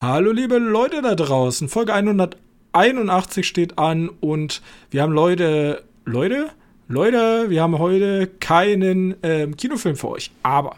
[0.00, 6.50] Hallo liebe Leute da draußen, Folge 181 steht an und wir haben Leute, Leute,
[6.86, 10.76] Leute, wir haben heute keinen ähm, Kinofilm für euch, aber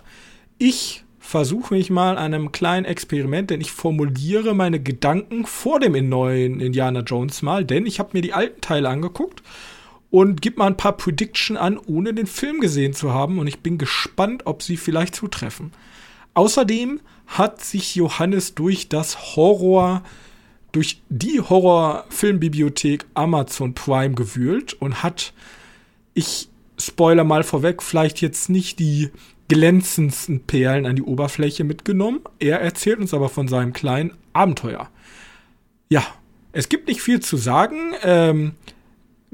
[0.56, 6.08] ich versuche mich mal an einem kleinen Experiment, denn ich formuliere meine Gedanken vor dem
[6.08, 9.42] neuen Indiana Jones mal, denn ich habe mir die alten Teile angeguckt
[10.10, 13.38] und gebe mal ein paar Prediction an, ohne den Film gesehen zu haben.
[13.38, 15.72] Und ich bin gespannt, ob sie vielleicht zutreffen.
[16.34, 20.02] Außerdem hat sich Johannes durch das Horror,
[20.72, 25.32] durch die Horrorfilmbibliothek Amazon Prime gewühlt und hat,
[26.14, 29.10] ich spoiler mal vorweg, vielleicht jetzt nicht die
[29.48, 32.20] glänzendsten Perlen an die Oberfläche mitgenommen.
[32.38, 34.88] Er erzählt uns aber von seinem kleinen Abenteuer.
[35.88, 36.04] Ja,
[36.52, 37.92] es gibt nicht viel zu sagen.
[38.02, 38.52] Ähm,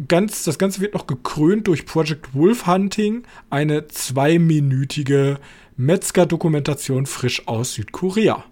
[0.08, 5.38] ganz, das Ganze wird noch gekrönt durch Project Wolf Hunting, eine zweiminütige
[5.76, 8.44] Metzger-Dokumentation frisch aus Südkorea.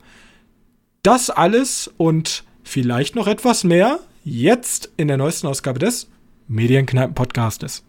[1.02, 6.08] Das alles und vielleicht noch etwas mehr jetzt in der neuesten Ausgabe des
[6.48, 7.82] Medienkneipen-Podcastes.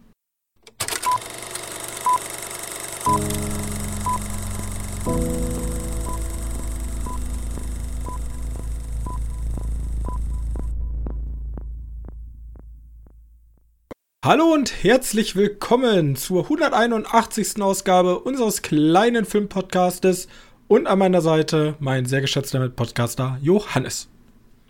[14.26, 17.62] Hallo und herzlich willkommen zur 181.
[17.62, 20.28] Ausgabe unseres kleinen Filmpodcastes
[20.68, 24.10] und an meiner Seite mein sehr geschätzter Mitpodcaster Johannes.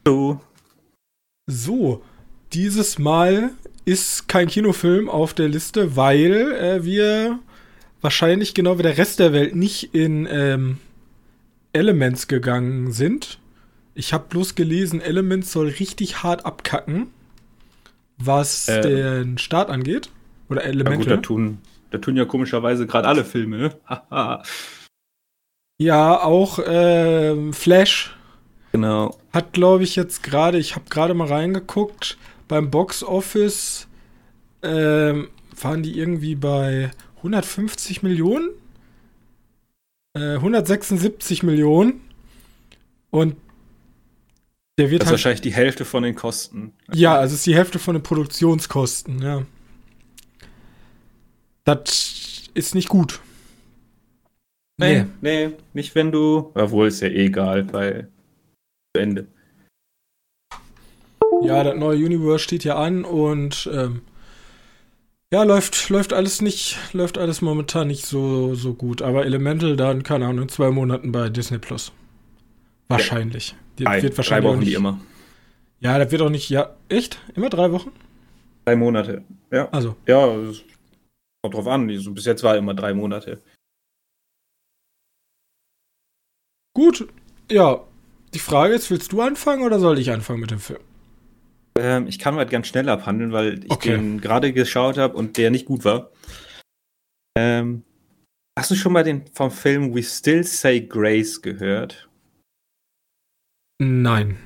[0.05, 0.41] Hallo.
[1.47, 2.03] So,
[2.51, 3.51] dieses Mal
[3.85, 7.39] ist kein Kinofilm auf der Liste, weil äh, wir
[8.01, 10.79] wahrscheinlich genau wie der Rest der Welt nicht in ähm,
[11.71, 13.39] Elements gegangen sind.
[13.93, 17.07] Ich habe bloß gelesen, Elements soll richtig hart abkacken
[18.17, 20.09] was äh, den Start angeht.
[20.49, 20.91] Oder Elemente.
[20.91, 21.57] Ja gut, da tun,
[21.91, 23.75] da tun ja komischerweise gerade alle Filme, ne?
[25.77, 28.15] ja, auch äh, Flash.
[28.71, 29.17] Genau.
[29.31, 33.87] Hat, glaube ich, jetzt gerade, ich habe gerade mal reingeguckt, beim Box Office
[34.61, 38.49] ähm, waren die irgendwie bei 150 Millionen?
[40.13, 42.01] Äh, 176 Millionen.
[43.09, 43.35] Und
[44.77, 46.73] der wird das ist halt, wahrscheinlich die Hälfte von den Kosten.
[46.93, 49.45] Ja, also es ist die Hälfte von den Produktionskosten, ja.
[51.63, 53.21] Das ist nicht gut.
[54.77, 56.51] Nee, nee, nee nicht wenn du.
[56.53, 58.09] Obwohl ist ja eh egal, weil
[58.95, 59.27] zu Ende.
[61.41, 64.01] Ja, das neue Universe steht ja an und ähm,
[65.33, 69.01] ja, läuft, läuft alles nicht, läuft alles momentan nicht so, so gut.
[69.01, 71.91] Aber Elemental dann, keine Ahnung, in zwei Monaten bei Disney Plus.
[72.87, 73.51] Wahrscheinlich.
[73.51, 73.57] Ja.
[73.77, 74.99] Die drei, wird wahrscheinlich drei Wochen, nicht, wie immer.
[75.79, 76.49] Ja, das wird auch nicht.
[76.49, 77.19] Ja, echt?
[77.35, 77.91] Immer drei Wochen?
[78.65, 79.23] Drei Monate.
[79.51, 79.69] Ja.
[79.69, 79.95] Also.
[80.07, 80.27] Ja,
[81.43, 81.87] kommt drauf an.
[81.87, 83.41] Bis jetzt war immer drei Monate.
[86.73, 87.07] Gut.
[87.51, 87.83] Ja.
[88.33, 90.81] Die Frage ist, willst du anfangen oder soll ich anfangen mit dem Film?
[91.77, 93.91] Ähm, ich kann halt ganz schnell abhandeln, weil ich okay.
[93.91, 96.11] den gerade geschaut habe und der nicht gut war.
[97.37, 97.83] Ähm,
[98.57, 102.09] hast du schon mal den vom Film We Still Say Grace gehört?
[103.79, 104.37] Nein.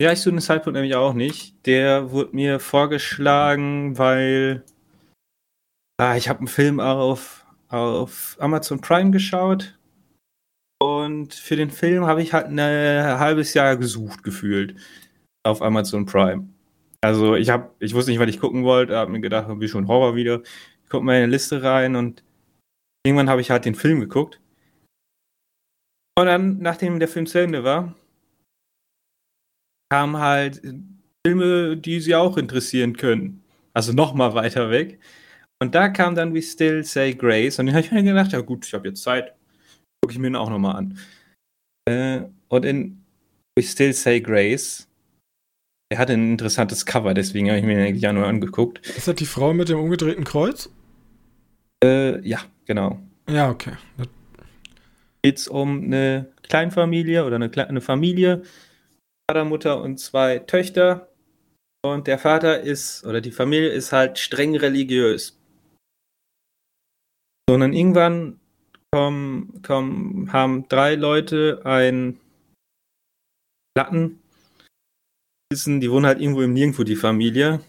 [0.00, 1.66] Ja, ich zu dem Zeitpunkt nämlich auch nicht.
[1.66, 4.64] Der wurde mir vorgeschlagen, weil
[5.98, 9.78] ah, ich habe einen Film auf, auf Amazon Prime geschaut.
[10.82, 14.74] Und für den Film habe ich halt ein halbes Jahr gesucht, gefühlt.
[15.44, 16.48] Auf Amazon Prime.
[17.00, 19.88] Also ich habe, ich wusste nicht, was ich gucken wollte, habe mir gedacht, wie schon
[19.88, 20.42] Horror wieder.
[20.84, 22.22] Ich gucke mal in eine Liste rein und
[23.04, 24.40] irgendwann habe ich halt den Film geguckt.
[26.18, 27.94] Und dann, nachdem der Film zu Ende war,
[29.92, 30.62] kamen halt
[31.26, 33.42] Filme, die sie auch interessieren können.
[33.74, 34.98] Also noch mal weiter weg.
[35.60, 37.58] Und da kam dann We Still Say Grace.
[37.58, 39.34] Und dann habe ich mir gedacht, ja gut, ich habe jetzt Zeit.
[40.00, 40.98] Gucke ich mir den auch noch mal an.
[41.86, 43.04] Äh, und in
[43.54, 44.88] We Still Say Grace,
[45.90, 48.78] er hatte ein interessantes Cover, deswegen habe ich mir den eigentlich ja nur angeguckt.
[48.96, 50.70] Ist das die Frau mit dem umgedrehten Kreuz?
[51.84, 52.98] Äh, ja, genau.
[53.28, 53.72] Ja, okay.
[55.22, 58.42] Geht es um eine Kleinfamilie oder eine, eine Familie,
[59.32, 61.08] Vater, Mutter und zwei Töchter.
[61.82, 65.40] Und der Vater ist, oder die Familie ist halt streng religiös.
[67.48, 68.38] Sondern irgendwann
[68.94, 72.20] kommen, kommen, haben drei Leute ein
[73.74, 74.20] Platten.
[75.50, 77.64] Die wohnen halt irgendwo im Nirgendwo, die Familie.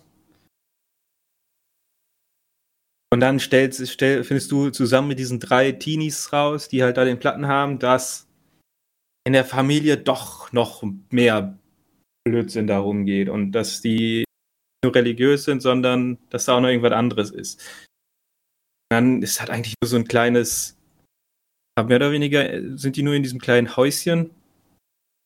[3.14, 7.06] Und dann stellst, stell, findest du zusammen mit diesen drei Teenies raus, die halt da
[7.06, 8.28] den Platten haben, dass
[9.26, 11.58] in der Familie doch noch mehr
[12.26, 14.26] Blödsinn darum geht und dass die
[14.84, 17.62] nur religiös sind, sondern dass da auch noch irgendwas anderes ist.
[18.90, 20.78] dann ist halt eigentlich nur so ein kleines,
[21.78, 24.30] mehr oder weniger sind die nur in diesem kleinen Häuschen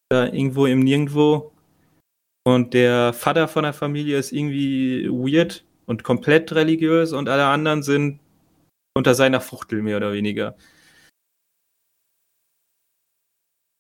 [0.09, 1.51] da irgendwo im Nirgendwo.
[2.45, 7.83] Und der Vater von der Familie ist irgendwie weird und komplett religiös und alle anderen
[7.83, 8.21] sind
[8.95, 10.55] unter seiner Fuchtel mehr oder weniger.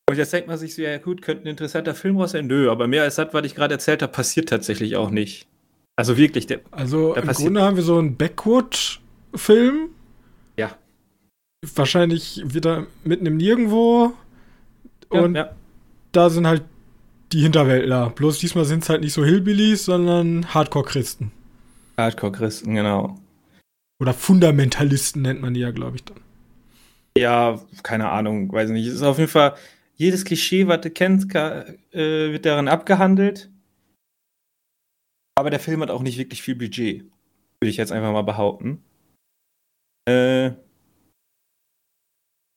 [0.09, 2.47] Und jetzt denkt man sich so, ja gut, könnte ein interessanter Film raus sein.
[2.47, 5.47] Nö, aber mehr als das, was ich gerade erzählt habe, passiert tatsächlich auch nicht.
[5.97, 6.47] Also wirklich.
[6.47, 9.89] Der, also im Grunde haben wir so einen Backwood-Film.
[10.55, 10.77] Ja.
[11.75, 14.13] Wahrscheinlich wieder mitten im Nirgendwo.
[15.09, 15.55] Und ja, ja.
[16.13, 16.63] da sind halt
[17.33, 18.11] die Hinterwäldler.
[18.11, 21.31] Bloß diesmal sind es halt nicht so Hillbillies, sondern Hardcore-Christen.
[21.97, 23.19] Hardcore-Christen, genau.
[23.99, 26.17] Oder Fundamentalisten nennt man die ja, glaube ich, dann.
[27.17, 28.87] Ja, keine Ahnung, weiß nicht.
[28.87, 29.55] Es ist auf jeden Fall
[29.97, 33.51] jedes Klischee, was du kennst, äh, wird darin abgehandelt.
[35.35, 37.03] Aber der Film hat auch nicht wirklich viel Budget.
[37.59, 38.83] Würde ich jetzt einfach mal behaupten.
[40.07, 40.51] Äh,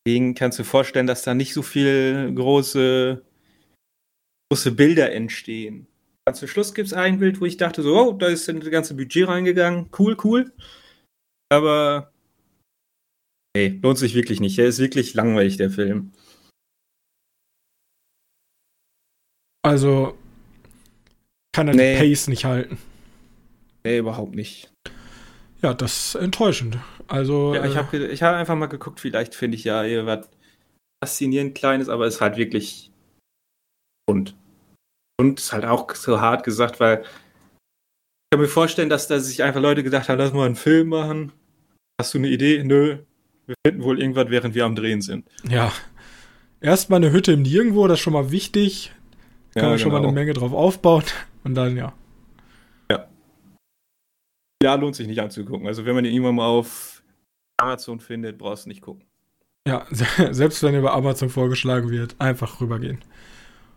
[0.06, 3.24] deswegen kannst du vorstellen, dass da nicht so viel große,
[4.50, 5.86] große Bilder entstehen.
[6.26, 8.70] Ganz zum Schluss gibt es ein Bild, wo ich dachte, so, oh, da ist das
[8.70, 9.90] ganze Budget reingegangen.
[9.98, 10.52] Cool, cool.
[11.50, 12.12] Aber
[13.56, 14.58] nee, lohnt sich wirklich nicht.
[14.58, 16.12] Der ist wirklich langweilig, der Film.
[19.62, 20.16] Also
[21.52, 21.94] kann er nee.
[21.94, 22.78] die Pace nicht halten.
[23.84, 24.70] Nee, überhaupt nicht.
[25.62, 26.78] Ja, das ist enttäuschend.
[27.08, 27.54] Also.
[27.54, 30.28] Ja, ich habe äh, ich hab einfach mal geguckt, vielleicht finde ich ja hier was
[31.02, 32.90] faszinierend Kleines, aber es ist halt wirklich
[34.06, 34.34] und.
[35.18, 39.42] Und ist halt auch so hart gesagt, weil ich kann mir vorstellen, dass da sich
[39.42, 41.32] einfach Leute gedacht haben, lass mal einen Film machen.
[42.00, 42.62] Hast du eine Idee?
[42.64, 42.98] Nö.
[43.46, 45.28] Wir finden wohl irgendwas, während wir am Drehen sind.
[45.48, 45.72] Ja.
[46.60, 48.92] Erstmal eine Hütte im Nirgendwo, das ist schon mal wichtig.
[49.54, 50.14] Kann ja, man schon mal eine genau.
[50.14, 51.04] Menge drauf aufbauen
[51.44, 51.92] und dann ja.
[52.90, 53.08] Ja.
[54.62, 55.66] Ja, lohnt sich nicht anzugucken.
[55.66, 57.02] Also wenn man den irgendwann mal auf
[57.56, 59.04] Amazon findet, brauchst du nicht gucken.
[59.66, 59.86] Ja,
[60.30, 62.98] selbst wenn er über Amazon vorgeschlagen wird, einfach rübergehen.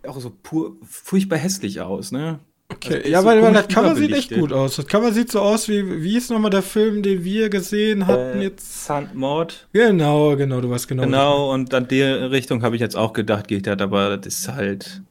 [0.07, 2.39] Auch so pur, furchtbar hässlich aus, ne?
[2.69, 4.75] Okay, also ja, weil, so weil das Cover sieht echt gut aus.
[4.77, 8.39] Das Cover sieht so aus wie, wie ist nochmal der Film, den wir gesehen hatten
[8.39, 8.85] äh, jetzt?
[8.85, 9.67] Sandmord.
[9.73, 11.03] Genau, genau, du weißt genau.
[11.03, 14.47] Genau, und an der Richtung habe ich jetzt auch gedacht, geht das, aber das ist
[14.47, 15.01] halt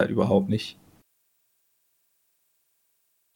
[0.00, 0.78] halt überhaupt nicht.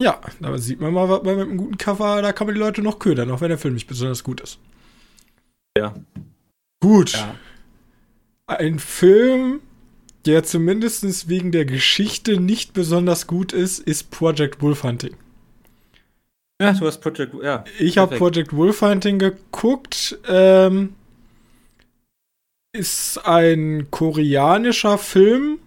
[0.02, 2.60] Ja, da sieht man mal, was man mit einem guten Cover, da kann man die
[2.60, 4.58] Leute noch ködern, auch wenn der Film nicht besonders gut ist.
[5.78, 5.94] Ja.
[6.80, 7.12] Gut.
[7.12, 7.36] Ja.
[8.46, 9.60] Ein Film,
[10.26, 15.16] der zumindest wegen der Geschichte nicht besonders gut ist, ist Project Wolfhunting.
[16.60, 17.64] Ja, du hast Project, ja.
[17.78, 20.18] Ich habe Project Wolfhunting geguckt.
[20.28, 20.94] Ähm,
[22.72, 25.58] ist ein koreanischer Film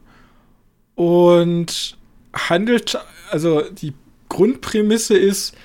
[0.96, 1.98] und
[2.34, 2.98] handelt,
[3.30, 3.94] also die
[4.30, 5.56] Grundprämisse ist,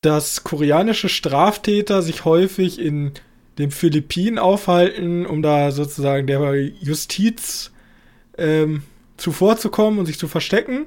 [0.00, 3.12] dass koreanische Straftäter sich häufig in
[3.58, 7.72] den Philippinen aufhalten, um da sozusagen der Justiz
[8.36, 8.82] ähm,
[9.16, 10.86] zuvorzukommen und sich zu verstecken.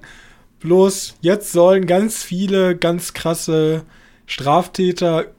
[0.60, 3.84] Bloß jetzt sollen ganz viele ganz krasse
[4.26, 5.32] Straftäter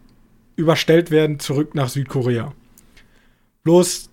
[0.57, 2.53] überstellt werden zurück nach Südkorea.
[3.63, 4.10] Bloß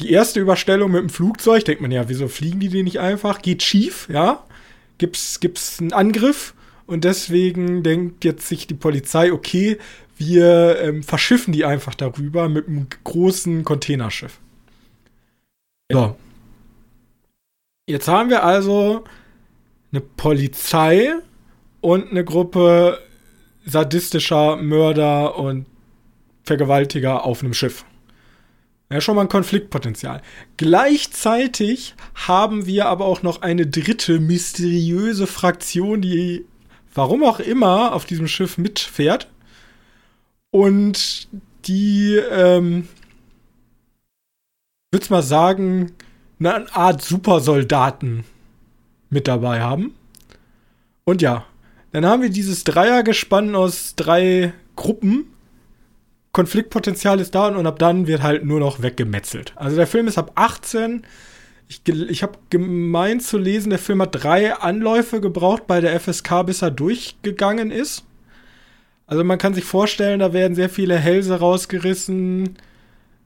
[0.00, 3.42] die erste Überstellung mit dem Flugzeug, denkt man ja, wieso fliegen die die nicht einfach?
[3.42, 4.44] Geht schief, ja.
[4.98, 6.54] Gibt's, gibt's einen Angriff
[6.86, 9.78] und deswegen denkt jetzt sich die Polizei, okay,
[10.16, 14.40] wir ähm, verschiffen die einfach darüber mit einem großen Containerschiff.
[15.90, 16.16] So.
[17.86, 19.04] Jetzt haben wir also
[19.92, 21.14] eine Polizei
[21.80, 22.98] und eine Gruppe
[23.64, 25.66] sadistischer Mörder und
[26.44, 27.84] Vergewaltiger auf einem Schiff.
[28.90, 30.22] Ja, schon mal ein Konfliktpotenzial.
[30.56, 36.46] Gleichzeitig haben wir aber auch noch eine dritte mysteriöse Fraktion, die
[36.94, 39.28] warum auch immer auf diesem Schiff mitfährt.
[40.50, 41.28] Und
[41.66, 42.88] die, ähm,
[44.90, 45.92] würd's mal sagen,
[46.40, 48.24] eine Art Supersoldaten
[49.10, 49.94] mit dabei haben.
[51.04, 51.46] Und ja,
[51.92, 55.26] dann haben wir dieses Dreiergespann aus drei Gruppen,
[56.32, 59.52] Konfliktpotenzial ist da und ab dann wird halt nur noch weggemetzelt.
[59.56, 61.02] Also der Film ist ab 18.
[61.68, 66.46] Ich, ich habe gemeint zu lesen, der Film hat drei Anläufe gebraucht bei der FSK,
[66.46, 68.04] bis er durchgegangen ist.
[69.06, 72.56] Also man kann sich vorstellen, da werden sehr viele Hälse rausgerissen,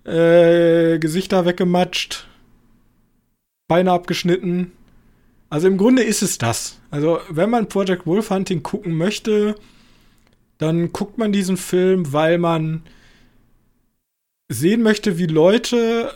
[0.05, 2.27] äh, Gesichter weggematscht,
[3.69, 4.73] Beine abgeschnitten.
[5.51, 6.81] Also im Grunde ist es das.
[6.91, 9.57] Also wenn man Project Wolf Hunting gucken möchte,
[10.63, 12.83] dann guckt man diesen Film, weil man
[14.49, 16.13] sehen möchte, wie Leute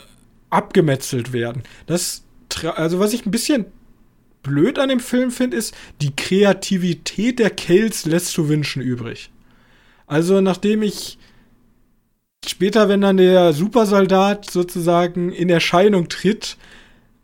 [0.49, 1.63] abgemetzelt werden.
[1.85, 2.23] Das,
[2.75, 3.65] also was ich ein bisschen
[4.43, 9.29] blöd an dem Film finde, ist, die Kreativität der Kells lässt zu wünschen übrig.
[10.05, 11.17] Also nachdem ich
[12.45, 16.57] später, wenn dann der Supersoldat sozusagen in Erscheinung tritt,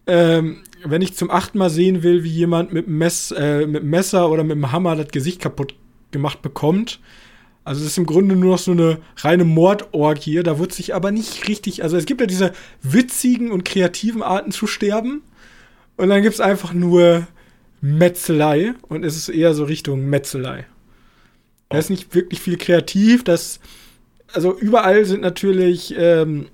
[0.06, 4.44] ähm, wenn ich zum achten Mal sehen will, wie jemand mit, Mess, äh, Messer oder
[4.44, 5.76] mit dem Hammer das Gesicht kaputt
[6.14, 7.02] gemacht bekommt.
[7.66, 10.42] Also es ist im Grunde nur noch so eine reine Mordorgie.
[10.44, 11.84] Da wird sich aber nicht richtig.
[11.84, 15.24] Also es gibt ja diese witzigen und kreativen Arten zu sterben.
[15.96, 17.28] Und dann gibt es einfach nur
[17.82, 18.74] Metzelei.
[18.88, 20.66] Und es ist eher so Richtung Metzelei.
[21.70, 23.24] Da ist nicht wirklich viel kreativ.
[23.24, 23.60] Das,
[24.34, 26.48] also überall sind natürlich ähm,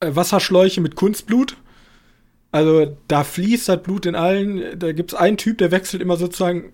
[0.00, 1.56] Wasserschläuche mit Kunstblut.
[2.50, 4.78] Also da fließt das Blut in allen.
[4.78, 6.72] Da gibt es einen Typ, der wechselt immer sozusagen,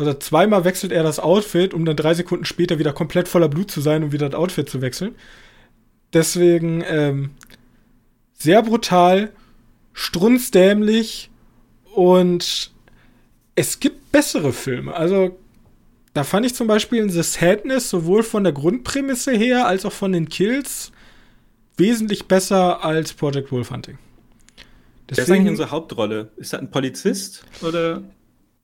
[0.00, 3.70] oder zweimal wechselt er das Outfit, um dann drei Sekunden später wieder komplett voller Blut
[3.70, 5.14] zu sein, um wieder das Outfit zu wechseln.
[6.12, 7.30] Deswegen ähm,
[8.34, 9.30] sehr brutal,
[9.92, 11.30] strunzdämlich
[11.94, 12.72] und
[13.54, 14.94] es gibt bessere Filme.
[14.94, 15.38] Also
[16.14, 19.92] da fand ich zum Beispiel in The Sadness sowohl von der Grundprämisse her als auch
[19.92, 20.90] von den Kills
[21.76, 23.98] wesentlich besser als Project Wolf Hunting.
[25.08, 26.30] Deswegen, Wer ist eigentlich unsere Hauptrolle?
[26.36, 28.02] Ist das ein Polizist oder?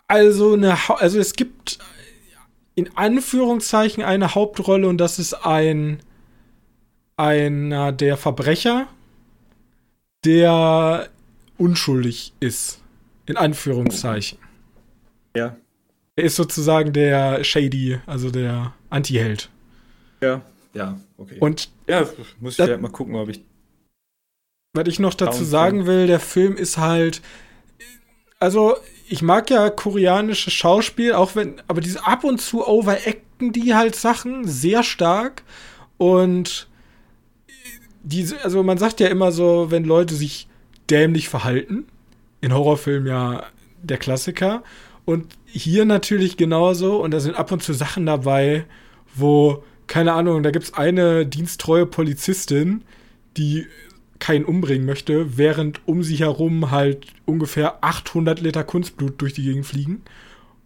[0.08, 1.78] Also eine, also es gibt
[2.74, 6.00] in Anführungszeichen eine Hauptrolle und das ist ein
[7.16, 8.86] einer der Verbrecher,
[10.24, 11.08] der
[11.58, 12.80] unschuldig ist.
[13.24, 14.38] In Anführungszeichen.
[15.34, 15.56] Ja.
[16.14, 19.50] Er ist sozusagen der Shady, also der Anti-Held.
[20.20, 20.42] Ja,
[20.74, 21.38] ja, okay.
[21.40, 22.06] Und ja,
[22.40, 23.42] muss ich halt mal gucken, ob ich.
[24.74, 27.20] Was ich noch dazu sagen will, der Film ist halt.
[28.38, 28.76] Also,
[29.08, 33.94] ich mag ja koreanische Schauspiel, auch wenn, aber diese ab und zu overacten die halt
[33.94, 35.42] Sachen sehr stark.
[35.98, 36.68] Und
[38.02, 40.48] diese, also man sagt ja immer so, wenn Leute sich
[40.90, 41.86] dämlich verhalten,
[42.40, 43.44] in Horrorfilmen ja
[43.82, 44.62] der Klassiker.
[45.04, 46.96] Und hier natürlich genauso.
[46.96, 48.64] Und da sind ab und zu Sachen dabei,
[49.14, 52.82] wo, keine Ahnung, da gibt es eine diensttreue Polizistin,
[53.36, 53.66] die
[54.18, 59.66] keinen umbringen möchte, während um sie herum halt ungefähr 800 Liter Kunstblut durch die Gegend
[59.66, 60.02] fliegen.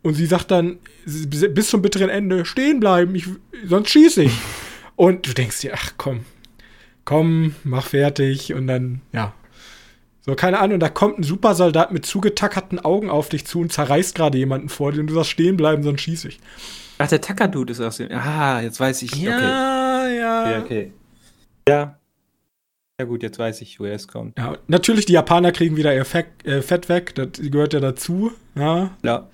[0.02, 3.26] Und sie sagt dann bis zum bitteren Ende stehen bleiben, ich,
[3.66, 4.32] sonst schieße ich.
[4.96, 6.20] Und du denkst dir, ach komm,
[7.06, 9.32] komm, mach fertig und dann, ja.
[10.20, 14.14] So, keine Ahnung, da kommt ein Supersoldat mit zugetackerten Augen auf dich zu und zerreißt
[14.14, 16.38] gerade jemanden vor dir und du sagst stehen bleiben, sonst schieße ich.
[16.98, 18.12] Ach, der Tacker-Dude ist aus dem.
[18.12, 19.14] Ah, jetzt weiß ich.
[19.14, 20.16] Ja, okay.
[20.18, 20.50] ja.
[20.50, 20.92] Ja, okay.
[21.66, 21.99] Ja.
[23.00, 24.36] Ja, gut, jetzt weiß ich, woher es kommt.
[24.36, 28.30] Ja, natürlich, die Japaner kriegen wieder ihr Fett, äh, Fett weg, das gehört ja dazu.
[28.54, 28.90] Ja.
[29.02, 29.30] Ja.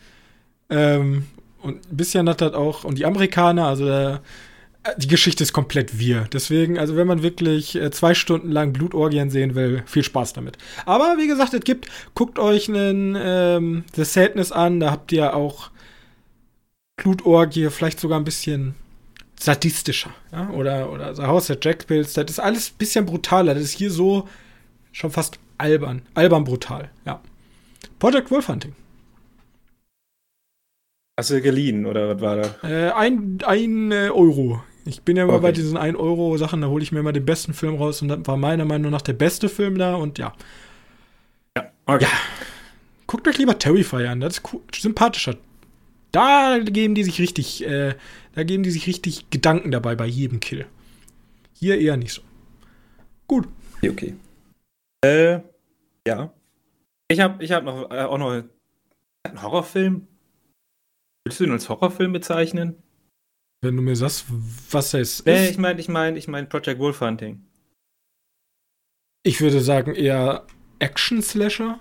[0.70, 1.24] Ähm,
[1.62, 4.20] und ein bisschen hat das auch, und die Amerikaner, also der,
[4.98, 6.28] die Geschichte ist komplett wir.
[6.32, 10.58] Deswegen, also wenn man wirklich äh, zwei Stunden lang Blutorgien sehen will, viel Spaß damit.
[10.84, 15.34] Aber wie gesagt, es gibt, guckt euch einen ähm, The Sadness an, da habt ihr
[15.34, 15.72] auch
[16.94, 18.76] Blutorgie, vielleicht sogar ein bisschen
[19.38, 20.10] sadistischer.
[20.32, 20.50] Ja?
[20.50, 23.54] Oder, oder The House of Jack Pills, das ist alles ein bisschen brutaler.
[23.54, 24.28] Das ist hier so
[24.92, 26.02] schon fast albern.
[26.14, 27.20] Albern brutal, ja.
[27.98, 28.74] Project Wolf Hunting.
[31.18, 32.68] Hast du geliehen oder was war da?
[32.68, 34.62] Äh, ein, ein äh, Euro.
[34.84, 35.42] Ich bin ja immer okay.
[35.42, 38.36] bei diesen 1-Euro-Sachen, da hole ich mir immer den besten Film raus und das war
[38.36, 40.32] meiner Meinung nach der beste Film da und ja.
[41.56, 42.04] Ja, okay.
[42.04, 42.10] Ja.
[43.06, 45.36] Guckt euch lieber Terrifier an, das ist cool, sympathischer.
[46.16, 47.94] Da geben die sich richtig, äh,
[48.32, 50.64] da geben die sich richtig Gedanken dabei bei jedem Kill.
[51.52, 52.22] Hier eher nicht so.
[53.26, 53.46] Gut.
[53.82, 53.90] Okay.
[53.90, 54.14] okay.
[55.04, 55.40] Äh,
[56.08, 56.32] ja.
[57.08, 60.08] Ich habe ich hab noch, äh, auch noch einen Horrorfilm.
[61.26, 62.82] Willst du ihn als Horrorfilm bezeichnen?
[63.60, 64.24] Wenn du mir sagst,
[64.70, 65.26] was es ist.
[65.26, 67.44] Nee, ich meine, ich meine, ich meine Project Wolf Hunting.
[69.22, 70.46] Ich würde sagen eher
[70.78, 71.78] Action-Slasher.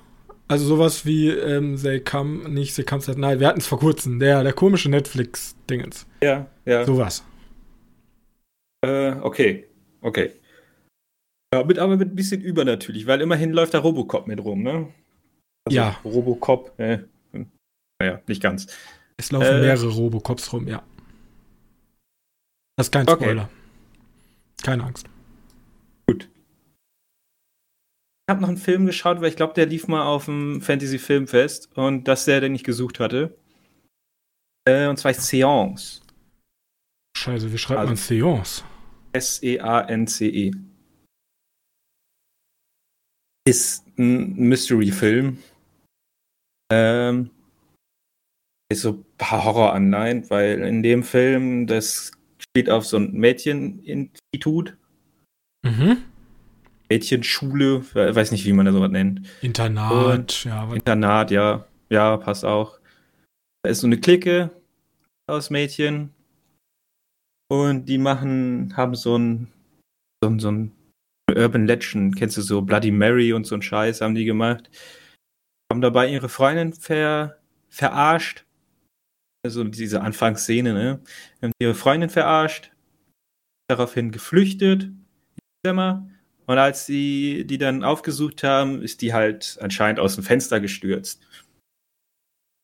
[0.48, 3.40] Also sowas wie ähm, They Come, nicht They Come Set Night.
[3.40, 6.06] Wir hatten es vor kurzem, der, der komische Netflix-Dingens.
[6.22, 6.86] Ja, ja.
[6.86, 7.24] Sowas.
[8.86, 9.68] Äh, okay,
[10.02, 10.34] okay.
[11.54, 14.94] Ja, mit, aber mit ein bisschen übernatürlich, weil immerhin läuft da Robocop mit rum, ne?
[15.66, 16.00] Also ja.
[16.04, 17.00] Robocop, äh,
[18.00, 18.68] naja, nicht ganz.
[19.18, 20.84] Es laufen äh, mehrere Robocops rum, ja.
[22.78, 23.44] Das ist kein Spoiler.
[23.44, 24.64] Okay.
[24.64, 25.08] Keine Angst.
[26.08, 26.24] Gut.
[26.24, 26.30] Ich
[28.30, 31.76] habe noch einen Film geschaut, weil ich glaube, der lief mal auf dem Fantasy Filmfest
[31.78, 33.38] und das ist der, den ich gesucht hatte.
[34.68, 36.02] Äh, und zwar Seance.
[37.18, 38.64] Scheiße, wie schreibt also, man Seance?
[39.14, 40.50] S-E-A-N-C-E.
[40.50, 40.56] -E.
[43.48, 45.38] Ist ein Mystery-Film.
[46.74, 47.30] Ähm,
[48.72, 54.76] ist so ein paar Horror-Anleihen, weil in dem Film das spielt auf so ein Mädcheninstitut.
[55.64, 56.04] Mhm.
[56.90, 59.28] Mädchenschule, weiß nicht, wie man das sowas nennt.
[59.42, 60.74] Internat, Und ja.
[60.74, 61.66] Internat, ja.
[61.90, 62.80] Ja, passt auch.
[63.64, 64.52] Da ist so eine Clique
[65.28, 66.12] aus Mädchen.
[67.48, 69.52] Und die machen, haben so ein,
[70.24, 70.72] so ein, so ein
[71.32, 74.70] Urban Legend, kennst du so Bloody Mary und so ein Scheiß haben die gemacht.
[75.72, 77.38] Haben dabei ihre Freundin ver,
[77.70, 78.46] verarscht.
[79.44, 81.00] Also diese Anfangsszene, ne?
[81.42, 82.72] Haben ihre Freundin verarscht,
[83.68, 84.90] daraufhin geflüchtet,
[85.64, 86.10] Zimmer.
[86.48, 91.22] Und als sie die dann aufgesucht haben, ist die halt anscheinend aus dem Fenster gestürzt.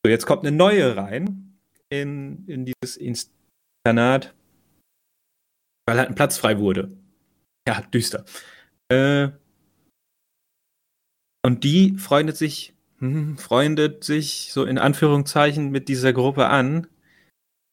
[0.04, 1.58] So, jetzt kommt eine neue rein
[1.90, 4.34] in, in dieses Internat,
[5.86, 6.96] weil halt ein Platz frei wurde.
[7.68, 8.26] Ja, düster.
[8.90, 9.30] Äh,
[11.44, 16.88] und die freundet sich, hm, freundet sich so in Anführungszeichen mit dieser Gruppe an.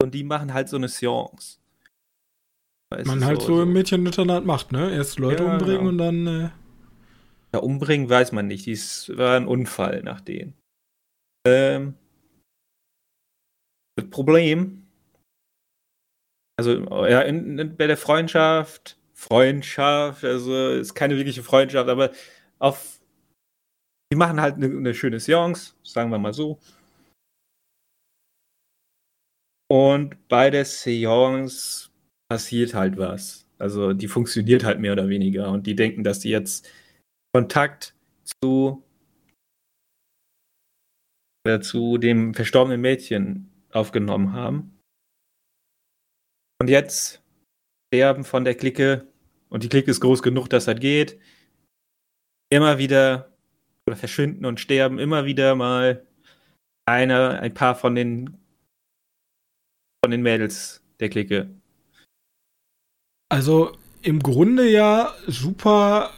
[0.01, 1.58] Und die machen halt so eine Seance.
[2.91, 4.91] Weißt Man halt so, so im Mädcheninternat macht, ne?
[4.91, 5.89] Erst Leute ja, umbringen genau.
[5.91, 6.27] und dann.
[6.27, 6.51] Äh
[7.55, 8.67] ja, umbringen weiß man nicht.
[8.67, 10.55] Dies war ein Unfall nach denen.
[11.47, 11.95] Ähm,
[13.97, 14.87] das Problem,
[16.59, 16.73] also
[17.07, 22.13] ja, in, in, bei der Freundschaft, Freundschaft, also ist keine wirkliche Freundschaft, aber
[22.59, 23.01] auf,
[24.13, 26.59] die machen halt eine, eine schöne Seance, sagen wir mal so.
[29.71, 31.88] Und bei der Seance
[32.29, 33.47] passiert halt was.
[33.59, 36.71] Also die funktioniert halt mehr oder weniger und die denken, dass die jetzt
[37.35, 37.95] Kontakt
[38.25, 38.85] zu,
[41.63, 44.79] zu dem verstorbenen Mädchen aufgenommen haben.
[46.61, 47.23] Und jetzt
[47.89, 49.07] sterben von der Clique,
[49.49, 51.21] und die Clique ist groß genug, dass das geht,
[52.51, 53.33] immer wieder
[53.87, 56.07] oder verschwinden und sterben immer wieder mal
[56.87, 58.39] einer, ein paar von den
[60.05, 61.58] von den Mädels der Clique.
[63.29, 66.11] Also im Grunde ja super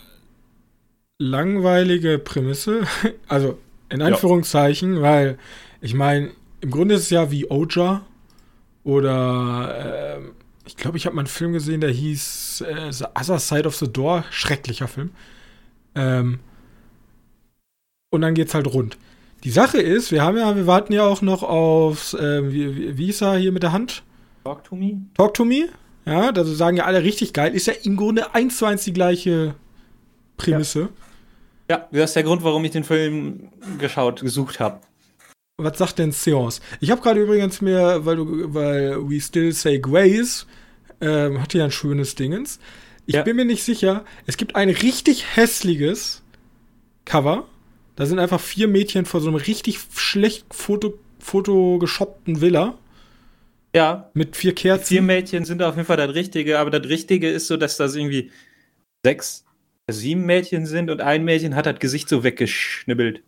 [1.18, 2.82] langweilige Prämisse.
[3.28, 5.02] Also in Anführungszeichen, ja.
[5.02, 5.38] weil
[5.80, 8.02] ich meine, im Grunde ist es ja wie Oja
[8.84, 10.30] oder äh,
[10.64, 13.76] ich glaube, ich habe mal einen Film gesehen, der hieß äh, The Other Side of
[13.76, 14.24] the Door.
[14.30, 15.10] Schrecklicher Film.
[15.94, 16.38] Ähm,
[18.10, 18.96] und dann geht's halt rund.
[19.42, 22.98] Die Sache ist, wir haben ja, wir warten ja auch noch aufs, äh, wie, wie,
[22.98, 24.02] wie ist er hier mit der Hand?
[24.44, 25.00] Talk to me.
[25.14, 25.68] Talk to me.
[26.06, 27.54] Ja, da sagen ja alle richtig geil.
[27.54, 29.54] Ist ja im Grunde eins zu eins die gleiche
[30.36, 30.88] Prämisse.
[31.68, 34.80] Ja, ja das ist der Grund, warum ich den Film geschaut, gesucht habe.
[35.56, 36.60] Was sagt denn Seance?
[36.80, 40.46] Ich habe gerade übrigens mir, weil du, weil We Still Say Grace,
[41.00, 42.58] ähm, hatte ja ein schönes Dingens.
[43.06, 43.22] Ich ja.
[43.22, 44.04] bin mir nicht sicher.
[44.26, 46.22] Es gibt ein richtig hässliches
[47.04, 47.46] Cover.
[47.96, 52.78] Da sind einfach vier Mädchen vor so einem richtig schlecht Foto, fotogeshoppten Villa.
[53.74, 54.10] Ja.
[54.14, 54.86] Mit vier Kerzen.
[54.86, 57.94] vier Mädchen sind auf jeden Fall das Richtige, aber das Richtige ist so, dass das
[57.94, 58.30] irgendwie
[59.04, 59.44] sechs,
[59.90, 63.22] sieben Mädchen sind und ein Mädchen hat das Gesicht so weggeschnibbelt.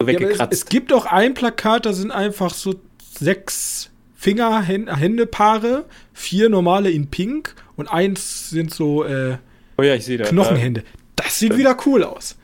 [0.00, 0.40] So weggekratzt.
[0.40, 6.48] Ja, es, es, gibt auch ein Plakat, da sind einfach so sechs Finger, Händepaare, vier
[6.48, 9.36] normale in Pink und eins sind so äh,
[9.78, 10.30] oh ja, ich sehe das.
[10.30, 10.84] Knochenhände.
[11.16, 12.38] Das sieht das wieder cool aus.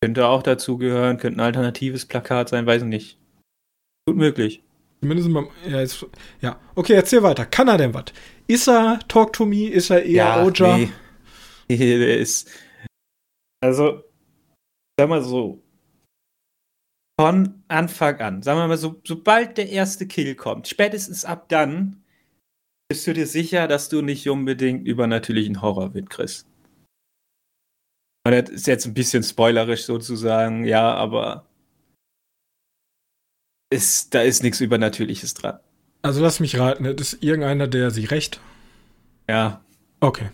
[0.00, 3.18] Könnte auch dazu gehören, könnte ein alternatives Plakat sein, weiß ich nicht.
[4.06, 4.63] Gut möglich.
[5.04, 6.06] Zumindest mal, ja, ist,
[6.40, 7.44] ja, okay, erzähl weiter.
[7.44, 8.06] Kann er denn was?
[8.46, 9.68] Ist er Talk to Me?
[9.68, 10.78] Ist er eher ja, Oja?
[10.78, 10.88] Nee.
[11.68, 12.50] Der ist.
[13.62, 14.02] Also,
[14.98, 15.62] sag mal so.
[17.20, 22.02] Von Anfang an, sagen wir mal so, sobald der erste Kill kommt, spätestens ab dann,
[22.88, 26.46] bist du dir sicher, dass du nicht unbedingt übernatürlichen Horror mitkriegst.
[28.26, 31.46] Und das ist jetzt ein bisschen spoilerisch sozusagen, ja, aber
[33.74, 35.58] ist, da ist nichts Übernatürliches dran.
[36.02, 38.40] Also lass mich raten, das ist irgendeiner, der sie recht?
[39.28, 39.64] Ja.
[40.00, 40.30] Okay.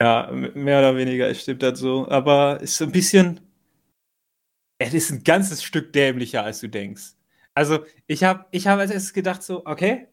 [0.00, 2.08] Ja, mehr oder weniger stimmt das so.
[2.08, 3.40] Aber ist so ein bisschen.
[4.78, 7.14] Es ist ein ganzes Stück dämlicher, als du denkst.
[7.54, 10.08] Also, ich habe ich hab als erstes gedacht, so, okay.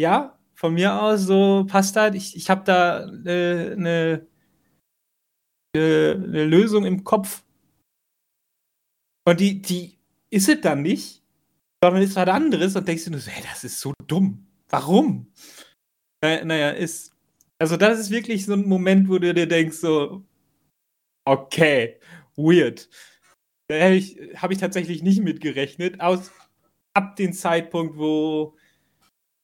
[0.00, 2.14] Ja, von mir aus, so passt das.
[2.14, 4.26] Ich, ich habe da eine äh, ne,
[5.76, 7.44] ne, ne Lösung im Kopf.
[9.26, 9.97] Und die, die
[10.30, 11.22] ist es dann nicht,
[11.82, 14.46] sondern ist was anderes und denkst du nur so, hey, das ist so dumm.
[14.68, 15.32] Warum?
[16.22, 17.12] Naja, ist.
[17.60, 20.24] Also, das ist wirklich so ein Moment, wo du dir denkst, so,
[21.24, 21.98] okay,
[22.36, 22.88] weird.
[23.68, 26.00] Da habe ich, hab ich tatsächlich nicht mitgerechnet.
[26.00, 26.30] Aus,
[26.94, 28.56] ab dem Zeitpunkt, wo,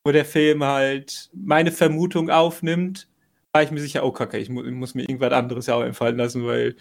[0.04, 3.08] wo der Film halt meine Vermutung aufnimmt,
[3.52, 5.82] war ich mir sicher, oh kacke, ich, mu ich muss mir irgendwas anderes ja auch
[5.82, 6.76] einfallen lassen, weil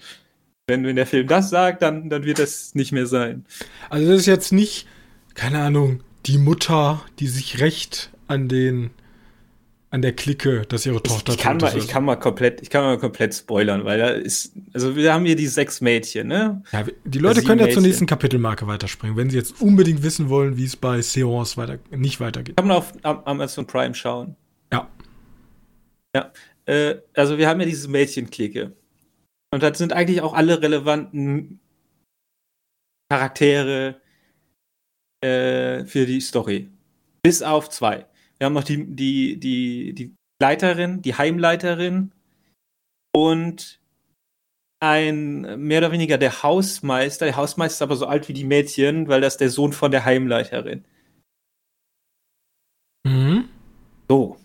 [0.67, 3.45] wenn, wenn der Film das sagt, dann, dann wird das nicht mehr sein.
[3.89, 4.87] Also das ist jetzt nicht,
[5.33, 8.91] keine Ahnung, die Mutter, die sich recht an den
[9.89, 11.75] an der Clique, dass ihre Tochter ich, ich kann mal, ist.
[11.75, 15.23] Ich kann mal komplett, ich kann mal komplett spoilern, weil da ist, also wir haben
[15.23, 16.63] hier die sechs Mädchen, ne?
[16.71, 17.73] Ja, die Leute können ja Mädchen.
[17.73, 21.77] zur nächsten Kapitelmarke weiterspringen, wenn sie jetzt unbedingt wissen wollen, wie es bei Seance weiter,
[21.91, 22.57] nicht weitergeht.
[22.57, 24.35] Kann man auf Amazon Prime schauen.
[24.71, 24.89] Ja.
[26.15, 26.31] Ja,
[26.65, 28.71] äh, also wir haben ja diese Mädchenklicke.
[29.53, 31.59] Und das sind eigentlich auch alle relevanten
[33.07, 34.01] Charaktere
[35.23, 36.71] äh, für die Story.
[37.21, 38.07] Bis auf zwei.
[38.39, 42.13] Wir haben noch die, die, die, die Leiterin, die Heimleiterin
[43.15, 43.79] und
[44.79, 47.25] ein mehr oder weniger der Hausmeister.
[47.25, 50.03] Der Hausmeister ist aber so alt wie die Mädchen, weil das der Sohn von der
[50.03, 50.83] Heimleiterin.
[53.05, 53.49] Mhm.
[54.09, 54.39] So.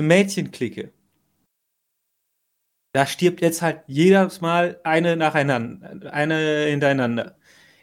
[0.00, 0.92] Eine Mädchenklicke.
[2.94, 7.36] Da stirbt jetzt halt jedes Mal eine nacheinander, eine hintereinander.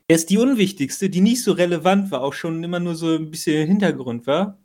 [0.08, 3.30] Er ist die unwichtigste, die nicht so relevant war, auch schon immer nur so ein
[3.30, 4.58] bisschen im Hintergrund war.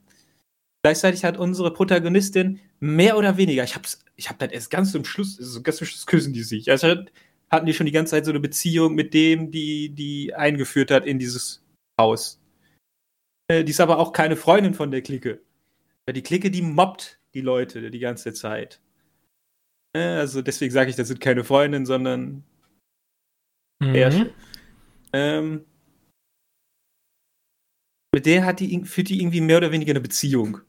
[0.85, 5.05] Gleichzeitig hat unsere Protagonistin mehr oder weniger, ich hab's, ich hab das erst ganz zum
[5.05, 6.71] Schluss, also ganz zum Schluss küssen die sich.
[6.71, 6.95] Also
[7.51, 11.07] hatten die schon die ganze Zeit so eine Beziehung mit dem, die, die eingeführt hat
[11.07, 11.65] in dieses
[12.01, 12.41] Haus.
[13.49, 15.41] Äh, die ist aber auch keine Freundin von der Clique.
[16.09, 18.81] Die Clique, die mobbt die Leute die ganze Zeit.
[19.97, 22.45] Äh, also deswegen sage ich, das sind keine Freundinnen, sondern
[23.83, 23.95] Mhm.
[23.95, 24.35] Ärsche.
[25.13, 25.65] Ähm,
[28.15, 30.61] mit der hat die, führt die irgendwie mehr oder weniger eine Beziehung.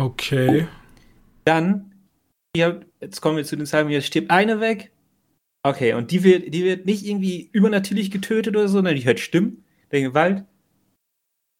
[0.00, 0.66] Okay.
[1.44, 1.94] Dann,
[2.56, 4.90] ja, jetzt kommen wir zu den Zeiten, jetzt stirbt eine weg.
[5.64, 9.20] Okay, und die wird, die wird nicht irgendwie übernatürlich getötet oder so, sondern die hört
[9.20, 10.44] Stimmen, der Gewalt.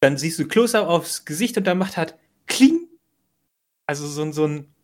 [0.01, 2.89] Dann siehst du Close-Up aufs Gesicht und dann macht halt Kling.
[3.87, 4.75] Also so, ein- so ein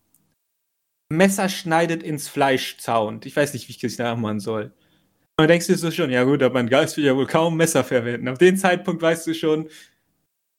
[1.10, 3.26] Messer schneidet ins Fleisch-Sound.
[3.26, 4.64] Ich weiß nicht, wie ich das nachmachen soll.
[4.64, 7.56] Und dann denkst du so schon, ja gut, aber mein Geist will ja wohl kaum
[7.56, 8.28] Messer verwenden.
[8.28, 9.70] Auf den Zeitpunkt weißt du schon,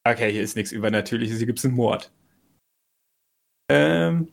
[0.07, 2.11] okay, hier ist nichts Übernatürliches, hier gibt es einen Mord.
[3.69, 4.29] Ähm,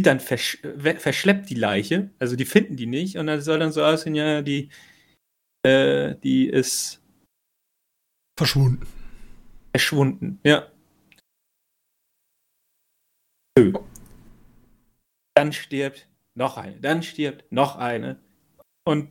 [0.00, 0.58] dann versch
[0.98, 4.42] verschleppt die Leiche, also die finden die nicht und dann soll dann so aussehen, ja,
[4.42, 4.70] die,
[5.64, 7.02] äh, die ist
[8.38, 8.86] Verschwunden.
[9.72, 10.70] verschwunden, ja.
[13.58, 13.72] Nö.
[15.34, 18.20] Dann stirbt noch eine, dann stirbt noch eine
[18.84, 19.10] und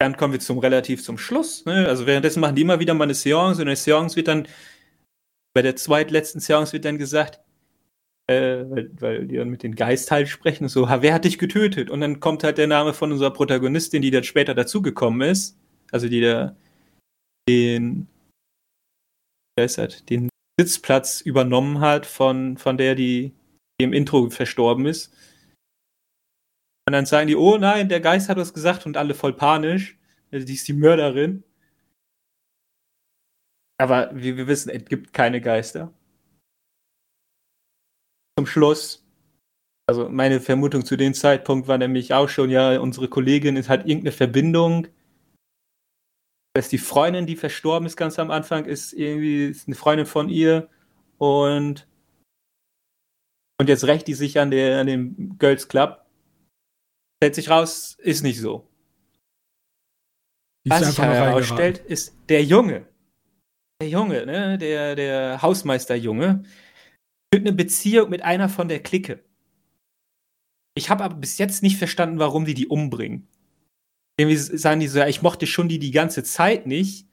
[0.00, 1.64] dann kommen wir zum relativ zum Schluss.
[1.64, 1.88] Ne?
[1.88, 4.46] Also währenddessen machen die immer wieder mal eine Seance und in der Seance wird dann
[5.54, 7.40] bei der zweitletzten Seance wird dann gesagt,
[8.28, 11.38] äh, weil, weil die dann mit den Geist halt sprechen, so, "Ha, wer hat dich
[11.38, 11.90] getötet?
[11.90, 15.58] Und dann kommt halt der Name von unserer Protagonistin, die dann später dazugekommen ist,
[15.92, 16.56] also die da
[17.48, 18.08] den,
[19.56, 23.34] wie heißt das, den Sitzplatz übernommen hat von, von der, die,
[23.80, 25.12] die im Intro verstorben ist.
[26.86, 29.98] Und dann sagen die, oh nein, der Geist hat was gesagt und alle voll panisch.
[30.30, 31.42] Also die ist die Mörderin.
[33.78, 35.92] Aber wie wir wissen, es gibt keine Geister.
[38.38, 39.04] Zum Schluss,
[39.86, 43.86] also meine Vermutung zu dem Zeitpunkt war nämlich auch schon, ja, unsere Kollegin ist halt
[43.86, 44.88] irgendeine Verbindung.
[46.54, 50.28] Dass die Freundin, die verstorben ist ganz am Anfang, ist irgendwie ist eine Freundin von
[50.28, 50.68] ihr
[51.18, 51.86] und
[53.60, 56.04] und jetzt rächt die sich an, der, an dem Girls Club.
[57.18, 58.68] Stellt sich raus, ist nicht so.
[60.66, 62.88] Die Was sich herausstellt, ist der Junge.
[63.80, 64.58] Der Junge, ne?
[64.58, 66.42] Der, der Hausmeister-Junge,
[67.32, 69.22] führt eine Beziehung mit einer von der Clique.
[70.76, 73.28] Ich habe aber bis jetzt nicht verstanden, warum die die umbringen.
[74.16, 77.08] Irgendwie sagen die so, ja, ich mochte schon die die ganze Zeit nicht,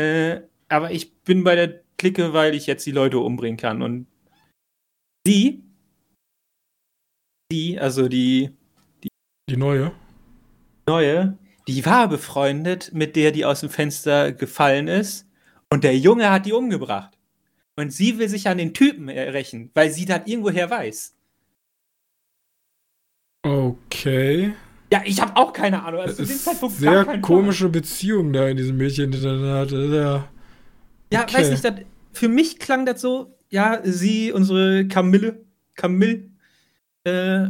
[0.00, 3.82] äh, aber ich bin bei der Clique, weil ich jetzt die Leute umbringen kann.
[3.82, 4.06] Und
[5.26, 5.62] sie,
[7.52, 8.50] die, also die
[9.48, 9.92] Die neue.
[10.88, 15.26] neue, die war befreundet mit der, die aus dem Fenster gefallen ist.
[15.72, 17.18] Und der Junge hat die umgebracht.
[17.78, 21.14] Und sie will sich an den Typen rächen, weil sie das irgendwoher weiß.
[23.44, 24.54] Okay.
[24.92, 26.00] Ja, ich habe auch keine Ahnung.
[26.00, 29.72] Also zu dem Zeitpunkt sehr komische Beziehung da in diesem Mädchen, die dann hat.
[29.72, 30.28] Das ist Ja,
[31.12, 31.34] Ja, Okay.
[31.34, 31.74] weiß nicht, das,
[32.12, 35.44] für mich klang das so, ja, sie, unsere Camille,
[35.74, 36.30] Camille,
[37.04, 37.48] äh,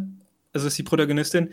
[0.52, 1.52] also ist die Protagonistin,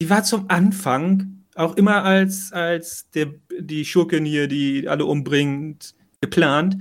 [0.00, 5.94] die war zum Anfang auch immer als, als der, die Schurkin hier, die alle umbringt,
[6.20, 6.78] geplant.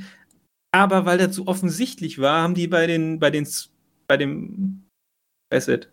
[0.74, 3.46] Aber weil das so offensichtlich war, haben die bei den, bei den,
[4.08, 4.84] bei dem,
[5.52, 5.88] weiß ich,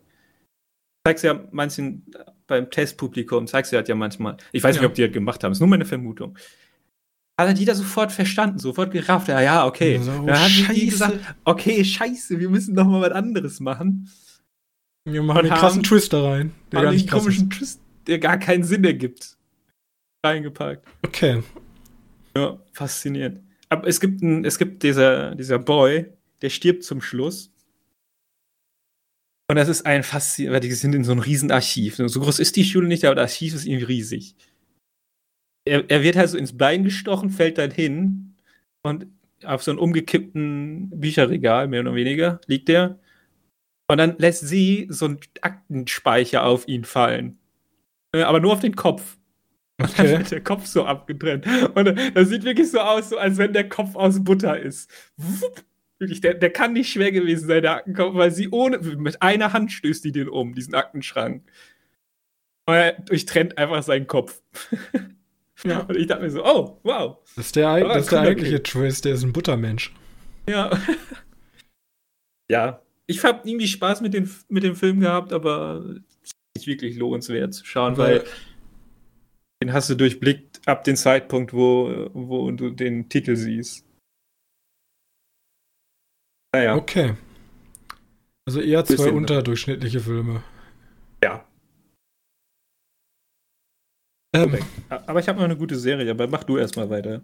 [1.09, 2.05] zeigst ja manchen
[2.47, 4.37] beim Testpublikum, zeigst du das ja manchmal.
[4.53, 4.83] Ich weiß Ja.
[4.83, 6.37] nicht, ob die das gemacht haben, ist nur meine Vermutung.
[7.39, 9.29] Hat jeder sofort verstanden, sofort gerafft.
[9.29, 9.99] Ja, ja, okay.
[10.03, 14.11] So, Dann haben die gesagt, okay, scheiße, wir müssen noch mal was anderes machen.
[15.05, 16.53] Wir machen Und einen krassen haben- Twist da rein.
[16.73, 17.25] Der gar nicht krass ist.
[17.25, 19.37] komischen Twist, der gar keinen Sinn ergibt,
[20.27, 20.87] reingepackt.
[21.07, 21.43] Okay.
[22.37, 23.41] Ja, faszinierend.
[23.69, 26.07] Aber es gibt, ein, es gibt dieser, dieser Boy,
[26.43, 27.53] der stirbt zum Schluss.
[29.51, 31.97] Und das ist ein faszinierend, weil die sind in so einem riesen Archiv.
[31.97, 34.37] So groß ist die Schule nicht, aber das Archiv ist irgendwie riesig.
[35.65, 38.37] Er, er wird halt so ins Bein gestochen, fällt dann hin
[38.83, 39.07] und
[39.45, 42.99] auf so einem umgekippten Bücherregal, mehr oder weniger, liegt der.
[43.91, 47.39] Und dann lässt sie so einen Aktenspeicher auf ihn fallen.
[48.15, 49.17] Äh, aber nur auf den Kopf.
[49.81, 51.47] Und dann wird der Kopf so abgetrennt.
[51.75, 54.91] Und das sieht wirklich so aus, so als wenn der Kopf aus Butter ist.
[55.17, 55.65] Wupp.
[55.99, 59.53] Wirklich, der, der kann nicht schwer gewesen sein, der Aktenkopf, weil sie ohne, mit einer
[59.53, 61.43] Hand stößt die den um, diesen Aktenschrank.
[62.67, 64.43] Und er durchtrennt einfach seinen Kopf.
[65.65, 65.81] Ja.
[65.81, 67.19] Und ich dachte mir so, oh, wow.
[67.35, 69.93] Das ist der, das ist der eigentliche Twist, der ist ein Buttermensch.
[70.49, 70.71] Ja.
[72.51, 72.83] ja.
[73.07, 75.83] Ich habe irgendwie Spaß mit, den, mit dem Film gehabt, aber
[76.23, 78.25] es ist nicht wirklich lohnenswert zu schauen, weil, weil
[79.63, 83.88] den hast du durchblickt ab dem Zeitpunkt, wo, wo du den Titel siehst.
[86.55, 86.77] Naja.
[86.77, 87.15] Okay.
[88.47, 90.43] Also eher zwei Bisschen, unterdurchschnittliche Filme.
[91.23, 91.45] Ja.
[94.35, 94.59] Ähm,
[94.89, 97.23] aber ich habe noch eine gute Serie, aber mach du erstmal weiter.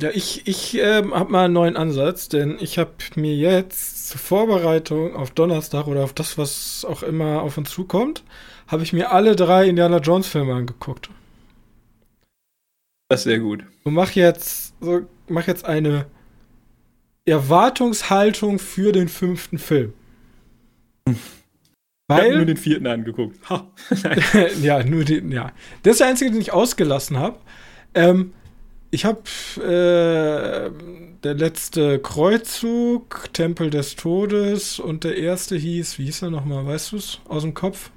[0.00, 4.20] Ja, ich, ich ähm, habe mal einen neuen Ansatz, denn ich habe mir jetzt zur
[4.20, 8.22] Vorbereitung auf Donnerstag oder auf das, was auch immer auf uns zukommt,
[8.68, 11.10] habe ich mir alle drei Indiana Jones Filme angeguckt.
[13.08, 13.64] Das ist sehr gut.
[13.82, 16.06] Und mach jetzt, so, mach jetzt eine
[17.28, 19.92] Erwartungshaltung für den fünften Film.
[22.08, 23.38] Weil, ich habe nur den vierten angeguckt.
[24.62, 25.52] ja, nur den, ja.
[25.82, 27.38] Das ist der einzige, den ich ausgelassen habe.
[27.94, 28.32] Ähm,
[28.90, 29.20] ich habe
[29.58, 30.70] äh,
[31.22, 36.92] der letzte Kreuzzug, Tempel des Todes und der erste hieß, wie hieß er nochmal, weißt
[36.92, 37.90] du es aus dem Kopf?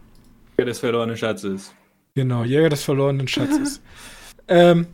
[0.58, 1.74] Jäger des verlorenen Schatzes.
[2.14, 3.82] Genau, Jäger des verlorenen Schatzes.
[4.50, 4.88] ähm,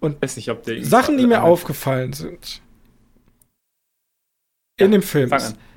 [0.00, 2.60] und weiß nicht, ob der Sachen, die mir aufgefallen sind
[4.78, 5.30] in dem Film.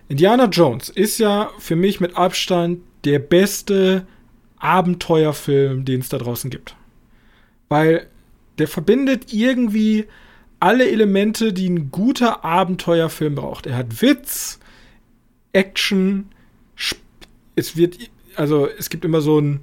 [0.08, 4.06] Indiana Jones ist ja für mich mit Abstand der beste
[4.58, 6.76] Abenteuerfilm, den es da draußen gibt.
[7.68, 8.08] Weil
[8.58, 10.06] der verbindet irgendwie
[10.60, 13.66] alle Elemente, die ein guter Abenteuerfilm braucht.
[13.66, 14.60] Er hat Witz,
[15.54, 16.30] Action,
[17.56, 17.98] es wird,
[18.36, 19.62] also es gibt immer so ein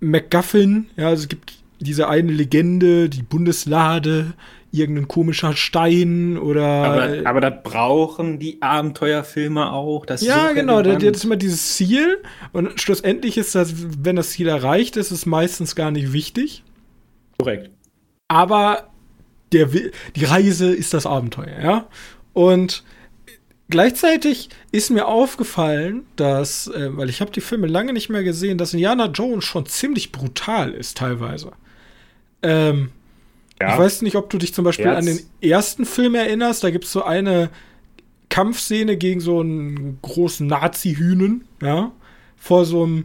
[0.00, 4.34] MacGuffin, ja, also es gibt diese eine Legende, die Bundeslade,
[4.72, 6.64] irgendein komischer Stein oder.
[6.64, 10.06] Aber, aber das brauchen die Abenteuerfilme auch.
[10.06, 10.82] Das ja, genau.
[10.82, 12.22] Das ist immer dieses Ziel.
[12.52, 16.64] Und schlussendlich ist das, wenn das Ziel erreicht ist, ist meistens gar nicht wichtig.
[17.38, 17.70] Korrekt.
[18.28, 18.88] Aber
[19.52, 21.86] der, die Reise ist das Abenteuer, ja.
[22.32, 22.82] Und
[23.68, 28.56] gleichzeitig ist mir aufgefallen, dass, äh, weil ich habe die Filme lange nicht mehr gesehen,
[28.56, 31.52] dass Indiana Jones schon ziemlich brutal ist teilweise.
[32.42, 32.90] Ähm,
[33.60, 33.74] ja.
[33.74, 34.98] Ich weiß nicht, ob du dich zum Beispiel Herz.
[34.98, 36.64] an den ersten Film erinnerst.
[36.64, 37.50] Da gibt es so eine
[38.28, 41.92] Kampfszene gegen so einen großen Nazi-Hühnen, ja,
[42.36, 43.04] vor so einem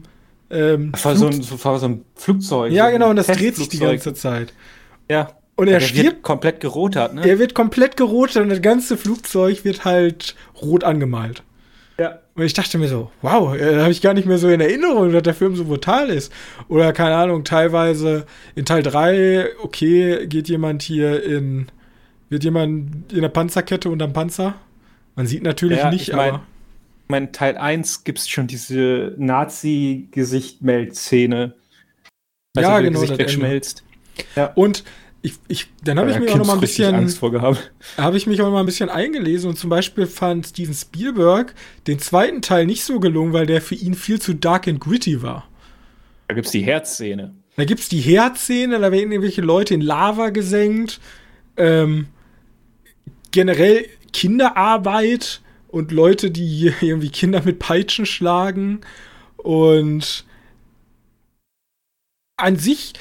[0.49, 2.71] ähm, vor, so ein, vor so einem Flugzeug.
[2.71, 4.53] Ja, genau, und das dreht sich die ganze Zeit.
[5.09, 5.31] Ja.
[5.55, 6.05] Und er stirbt.
[6.05, 7.27] Wird komplett gerotert, ne?
[7.27, 11.41] Er wird komplett gerotert und das ganze Flugzeug wird halt rot angemalt.
[11.99, 12.19] Ja.
[12.35, 14.61] Und ich dachte mir so, wow, äh, da habe ich gar nicht mehr so in
[14.61, 16.31] Erinnerung, dass der Film so brutal ist.
[16.67, 21.71] Oder keine Ahnung, teilweise in Teil 3, okay, geht jemand hier in,
[22.29, 24.53] wird jemand in der Panzerkette unterm Panzer?
[25.15, 26.43] Man sieht natürlich ja, nicht, ich mein, aber.
[27.03, 31.55] Ich meine, Teil 1 gibt es schon diese Nazi-Gesicht-Meld-Szene.
[32.55, 32.99] Also ja, genau.
[32.99, 33.83] Gesicht wegschmelzt.
[34.35, 34.51] Ja.
[34.55, 34.83] Und
[35.27, 37.71] ich, ich, dann habe ich mich auch noch mal ein bisschen Angst vor gehabt.
[37.97, 41.53] Habe ich mich auch mal ein bisschen eingelesen und zum Beispiel fand Steven Spielberg
[41.85, 45.21] den zweiten Teil nicht so gelungen, weil der für ihn viel zu dark and gritty
[45.21, 45.45] war.
[46.29, 47.33] Da gibt's die Herzszene.
[47.57, 51.01] Da gibt's die Herzszene, da werden irgendwelche Leute in Lava gesenkt.
[51.57, 52.07] Ähm,
[53.31, 58.79] generell Kinderarbeit und Leute, die irgendwie Kinder mit Peitschen schlagen
[59.35, 60.23] und
[62.37, 62.93] an sich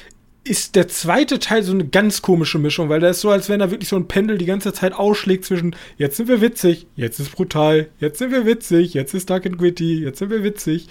[0.49, 3.59] ist der zweite Teil so eine ganz komische Mischung, weil da ist so, als wenn
[3.59, 7.19] da wirklich so ein Pendel die ganze Zeit ausschlägt zwischen jetzt sind wir witzig, jetzt
[7.19, 10.87] ist brutal, jetzt sind wir witzig, jetzt ist Dark and Gritty, jetzt sind wir witzig.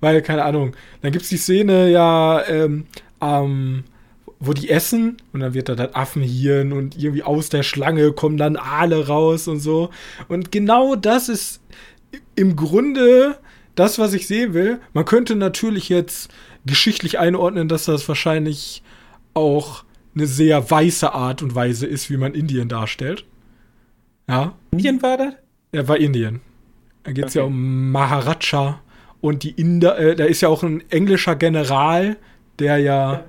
[0.00, 2.86] Weil, keine Ahnung, dann gibt's die Szene ja, ähm,
[3.20, 3.84] ähm,
[4.38, 8.38] wo die essen und dann wird da das Affenhirn und irgendwie aus der Schlange kommen
[8.38, 9.90] dann Aale raus und so.
[10.28, 11.60] Und genau das ist
[12.34, 13.36] im Grunde
[13.74, 14.80] das, was ich sehen will.
[14.94, 16.30] Man könnte natürlich jetzt
[16.64, 18.82] geschichtlich einordnen, dass das wahrscheinlich
[19.34, 23.24] auch eine sehr weiße Art und Weise ist, wie man Indien darstellt.
[24.28, 24.54] Ja.
[24.72, 25.34] Indien war das?
[25.72, 26.40] Er war Indien.
[27.04, 27.38] Da geht es okay.
[27.40, 28.80] ja um Maharaja
[29.20, 32.16] und die Inder, äh, da ist ja auch ein englischer General,
[32.58, 33.12] der ja.
[33.12, 33.24] ja.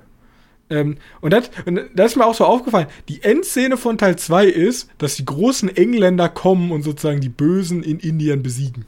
[0.70, 2.86] Ähm, und, das, und das ist mir auch so aufgefallen.
[3.08, 7.82] Die Endszene von Teil 2 ist, dass die großen Engländer kommen und sozusagen die Bösen
[7.82, 8.86] in Indien besiegen.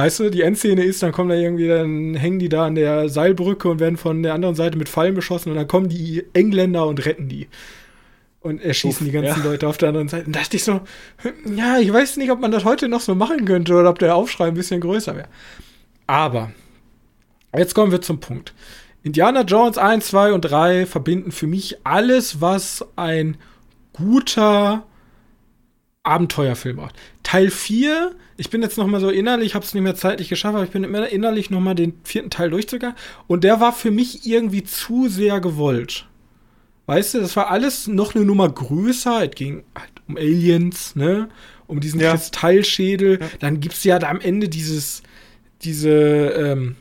[0.00, 3.10] Weißt du, die Endszene ist, dann kommen da irgendwie, dann hängen die da an der
[3.10, 6.86] Seilbrücke und werden von der anderen Seite mit Pfeilen beschossen und dann kommen die Engländer
[6.86, 7.48] und retten die.
[8.40, 9.50] Und erschießen Uff, die ganzen ja.
[9.50, 10.24] Leute auf der anderen Seite.
[10.24, 10.80] Und da dachte ich so,
[11.54, 14.16] ja, ich weiß nicht, ob man das heute noch so machen könnte oder ob der
[14.16, 15.28] Aufschrei ein bisschen größer wäre.
[16.06, 16.50] Aber,
[17.54, 18.54] jetzt kommen wir zum Punkt.
[19.02, 23.36] Indiana Jones 1, 2 und 3 verbinden für mich alles, was ein
[23.92, 24.86] guter
[26.02, 26.96] Abenteuerfilm macht.
[27.22, 30.54] Teil 4, ich bin jetzt noch mal so innerlich, habe es nicht mehr zeitlich geschafft,
[30.54, 33.90] aber ich bin immer innerlich noch mal den vierten Teil durchgegangen und der war für
[33.90, 36.06] mich irgendwie zu sehr gewollt.
[36.86, 39.24] Weißt du, das war alles noch eine Nummer größer.
[39.24, 41.28] Es ging halt um Aliens, ne?
[41.68, 42.10] Um diesen ja.
[42.10, 43.20] Kristallschädel.
[43.20, 43.28] Ja.
[43.38, 45.04] Dann gibt's ja da am Ende dieses,
[45.62, 46.74] diese, ähm,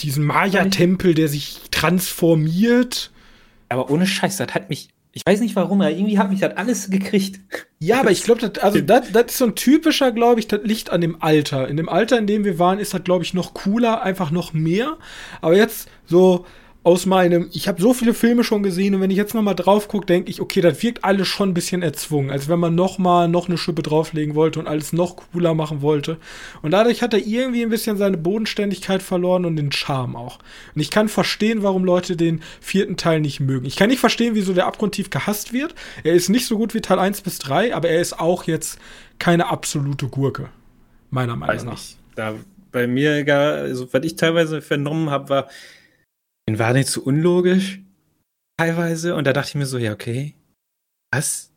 [0.00, 3.10] diesen Maya-Tempel, der sich transformiert.
[3.68, 6.56] Aber ohne Scheiß, das hat mich ich weiß nicht warum, aber irgendwie hat mich das
[6.56, 7.40] alles gekriegt.
[7.78, 10.90] Ja, aber ich glaube, also das, das ist so ein typischer, glaube ich, das liegt
[10.90, 11.68] an dem Alter.
[11.68, 14.52] In dem Alter, in dem wir waren, ist das, glaube ich, noch cooler, einfach noch
[14.52, 14.98] mehr.
[15.40, 16.46] Aber jetzt so
[16.88, 19.52] aus meinem, ich habe so viele Filme schon gesehen und wenn ich jetzt noch mal
[19.52, 22.74] drauf gucke, denke ich, okay, das wirkt alles schon ein bisschen erzwungen, als wenn man
[22.74, 26.16] noch mal noch eine Schippe drauflegen wollte und alles noch cooler machen wollte.
[26.62, 30.38] Und dadurch hat er irgendwie ein bisschen seine Bodenständigkeit verloren und den Charme auch.
[30.74, 33.66] Und ich kann verstehen, warum Leute den vierten Teil nicht mögen.
[33.66, 35.74] Ich kann nicht verstehen, wieso der abgrundtief gehasst wird.
[36.04, 38.78] Er ist nicht so gut wie Teil 1 bis 3, aber er ist auch jetzt
[39.18, 40.48] keine absolute Gurke.
[41.10, 41.72] Meiner Meinung Weiß nach.
[41.72, 41.98] Nicht.
[42.14, 42.34] Da
[42.72, 45.48] bei mir, also, was ich teilweise vernommen habe, war,
[46.48, 47.82] den war nicht so unlogisch,
[48.56, 49.14] teilweise.
[49.14, 50.34] Und da dachte ich mir so, ja, okay.
[51.12, 51.52] Was?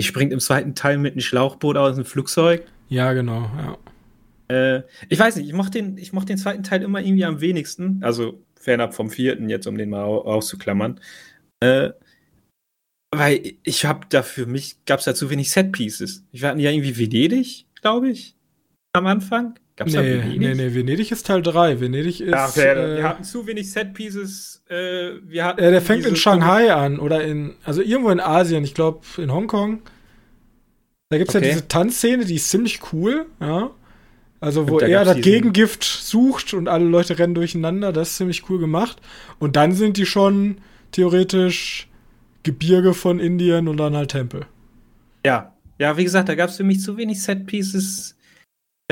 [0.00, 2.66] Die springt im zweiten Teil mit einem Schlauchboot aus dem Flugzeug.
[2.88, 3.78] Ja, genau, ja.
[4.48, 7.40] Äh, ich weiß nicht, ich mochte den, ich mochte den zweiten Teil immer irgendwie am
[7.40, 8.02] wenigsten.
[8.02, 11.00] Also fernab vom vierten, jetzt um den mal auszuklammern.
[11.60, 11.90] Äh,
[13.14, 16.24] weil ich habe da für mich, gab es da zu wenig Set-Pieces.
[16.32, 18.34] Ich war ja irgendwie Venedig, glaube ich,
[18.92, 19.58] am Anfang.
[19.76, 20.38] Gab's nee, da Venedig?
[20.38, 21.80] Nee, nee, Venedig ist Teil 3.
[21.80, 22.30] Venedig ist.
[22.30, 24.62] Ja, okay, äh, wir hatten zu wenig Set-Pieces.
[24.68, 24.74] Äh,
[25.24, 28.74] wir hatten äh, der fängt in Shanghai an oder in, also irgendwo in Asien, ich
[28.74, 29.82] glaube in Hongkong.
[31.08, 31.46] Da gibt es okay.
[31.46, 33.70] ja diese Tanzszene, die ist ziemlich cool, ja.
[34.40, 38.58] Also, wo er das Gegengift sucht und alle Leute rennen durcheinander, das ist ziemlich cool
[38.58, 39.00] gemacht.
[39.38, 40.56] Und dann sind die schon
[40.90, 41.88] theoretisch
[42.42, 44.46] Gebirge von Indien und dann halt Tempel.
[45.24, 48.16] Ja, ja, wie gesagt, da gab es für mich zu wenig Set-Pieces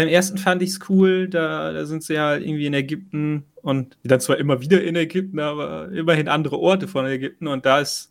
[0.00, 3.98] beim ersten fand ich es cool, da, da sind sie ja irgendwie in Ägypten und
[4.02, 8.10] dann zwar immer wieder in Ägypten, aber immerhin andere Orte von Ägypten und da ist.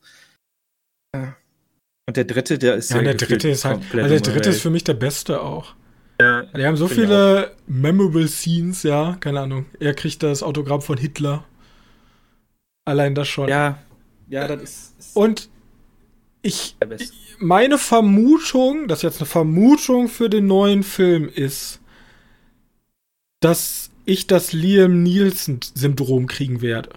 [1.13, 2.97] Und der dritte, der ist ja.
[2.97, 3.81] Ja, der dritte ist halt.
[3.91, 5.73] Also der dritte ist für mich der beste auch.
[6.21, 9.65] Ja, die haben so viele memorable Scenes, ja, keine Ahnung.
[9.79, 11.43] Er kriegt das Autogramm von Hitler.
[12.85, 13.49] Allein das schon.
[13.49, 13.79] Ja,
[14.27, 14.99] ja, das ist.
[14.99, 15.49] ist und
[16.43, 16.77] ich,
[17.39, 21.79] meine Vermutung, das ist jetzt eine Vermutung für den neuen Film ist,
[23.39, 26.89] dass ich das Liam Nielsen-Syndrom kriegen werde.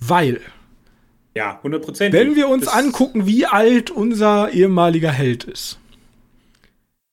[0.00, 0.40] Weil.
[1.34, 2.12] Ja, 100%.
[2.12, 5.78] Wenn wir uns angucken, wie alt unser ehemaliger Held ist,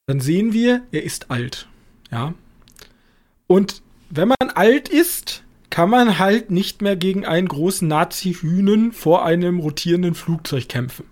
[0.07, 1.67] dann sehen wir, er ist alt.
[2.11, 2.33] Ja.
[3.47, 9.25] Und wenn man alt ist, kann man halt nicht mehr gegen einen großen Nazi-Hühnen vor
[9.25, 11.05] einem rotierenden Flugzeug kämpfen.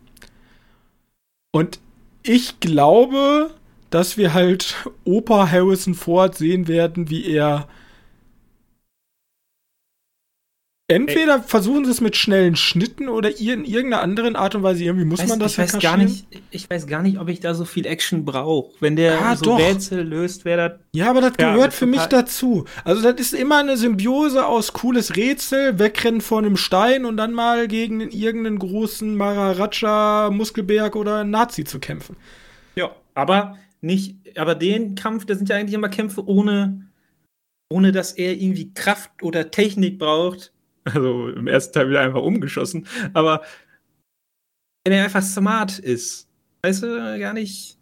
[1.56, 1.80] Und
[2.24, 3.52] ich glaube,
[3.92, 7.68] dass wir halt Opa Harrison Ford sehen werden, wie er
[10.90, 14.84] Entweder versuchen sie es mit schnellen Schnitten oder in irgendeiner anderen Art und Weise.
[14.84, 16.28] Irgendwie muss weiß, man das ich weiß gar nicht.
[16.52, 18.74] Ich weiß gar nicht, ob ich da so viel Action brauche.
[18.82, 19.60] Wenn der ah, so doch.
[19.60, 20.80] Rätsel löst, wäre das.
[20.94, 22.66] Ja, aber das ja, gehört für mich dazu.
[22.84, 27.32] Also, das ist immer eine Symbiose aus cooles Rätsel, wegrennen vor einem Stein und dann
[27.32, 32.18] mal gegen irgendeinen großen Maharaja, Muskelberg oder Nazi zu kämpfen.
[32.76, 34.18] Ja, aber nicht.
[34.38, 36.88] Aber den Kampf, das sind ja eigentlich immer Kämpfe ohne,
[37.70, 40.53] ohne dass er irgendwie Kraft oder Technik braucht
[40.86, 42.88] also im ersten Teil wieder einfach umgeschossen.
[43.14, 43.44] Aber
[44.86, 46.28] wenn er einfach smart ist,
[46.62, 47.78] weißt du, gar nicht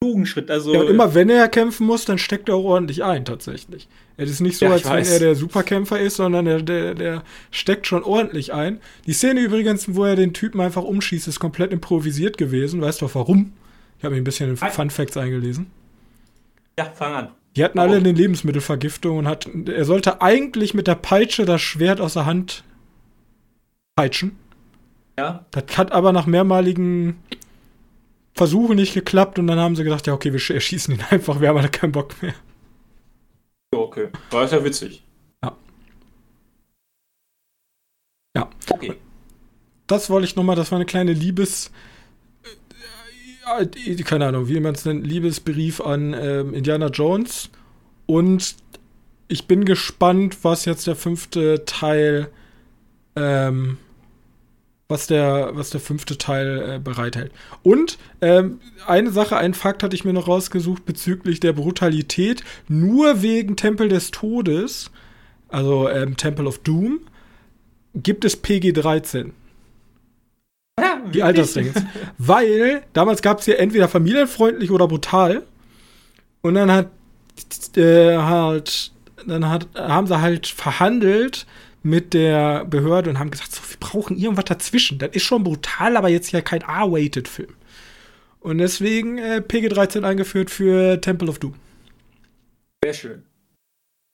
[0.00, 0.50] klugen Schritt.
[0.50, 3.88] Also ja, und immer wenn er kämpfen muss, dann steckt er auch ordentlich ein, tatsächlich.
[4.16, 7.22] Es ist nicht so, ja, als wenn er der Superkämpfer ist, sondern der, der, der
[7.50, 8.80] steckt schon ordentlich ein.
[9.06, 12.80] Die Szene übrigens, wo er den Typen einfach umschießt, ist komplett improvisiert gewesen.
[12.80, 13.52] Weißt du warum?
[13.98, 15.70] Ich habe mir ein bisschen in Fun Facts eingelesen.
[16.78, 17.28] Ja, fang an.
[17.56, 22.02] Die hatten alle eine Lebensmittelvergiftung und hat, er sollte eigentlich mit der Peitsche das Schwert
[22.02, 22.64] aus der Hand
[23.96, 24.38] peitschen.
[25.18, 25.46] Ja.
[25.50, 27.16] Das hat aber nach mehrmaligen
[28.34, 31.48] Versuchen nicht geklappt und dann haben sie gedacht, ja, okay, wir erschießen ihn einfach, wir
[31.48, 32.34] haben alle keinen Bock mehr.
[33.74, 35.02] Okay, war ist ja witzig.
[35.42, 35.56] Ja.
[38.36, 38.50] Ja.
[38.68, 38.94] Okay.
[39.86, 41.70] Das wollte ich nochmal, das war eine kleine Liebes-
[44.04, 47.50] keine Ahnung, wie man es nennt, Liebesbrief an ähm, Indiana Jones.
[48.06, 48.56] Und
[49.28, 52.28] ich bin gespannt, was jetzt der fünfte Teil
[53.16, 53.78] ähm,
[54.88, 57.32] was der, was der fünfte Teil äh, bereithält.
[57.62, 62.44] Und ähm, eine Sache, ein Fakt hatte ich mir noch rausgesucht bezüglich der Brutalität.
[62.68, 64.90] Nur wegen Tempel des Todes,
[65.48, 67.00] also ähm, Temple of Doom,
[67.94, 69.26] gibt es PG 13.
[69.26, 69.32] Ja,
[71.12, 71.72] die Altersdinge.
[72.18, 75.42] Weil damals gab es ja entweder familienfreundlich oder brutal.
[76.42, 76.90] Und dann hat
[77.76, 78.92] äh, halt,
[79.26, 81.46] dann hat, haben sie halt verhandelt
[81.82, 84.98] mit der Behörde und haben gesagt, so, wir brauchen irgendwas dazwischen.
[84.98, 87.54] Das ist schon brutal, aber jetzt ja kein R-Rated-Film.
[88.40, 91.54] Und deswegen äh, PG-13 eingeführt für Temple of Doom.
[92.84, 93.22] Sehr schön.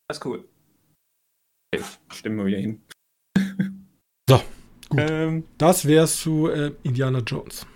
[0.08, 0.44] Das ist cool.
[2.12, 2.82] Stimmen wir wieder hin.
[4.28, 4.42] so.
[4.98, 7.66] Ähm, das wär's zu äh, Indiana Jones.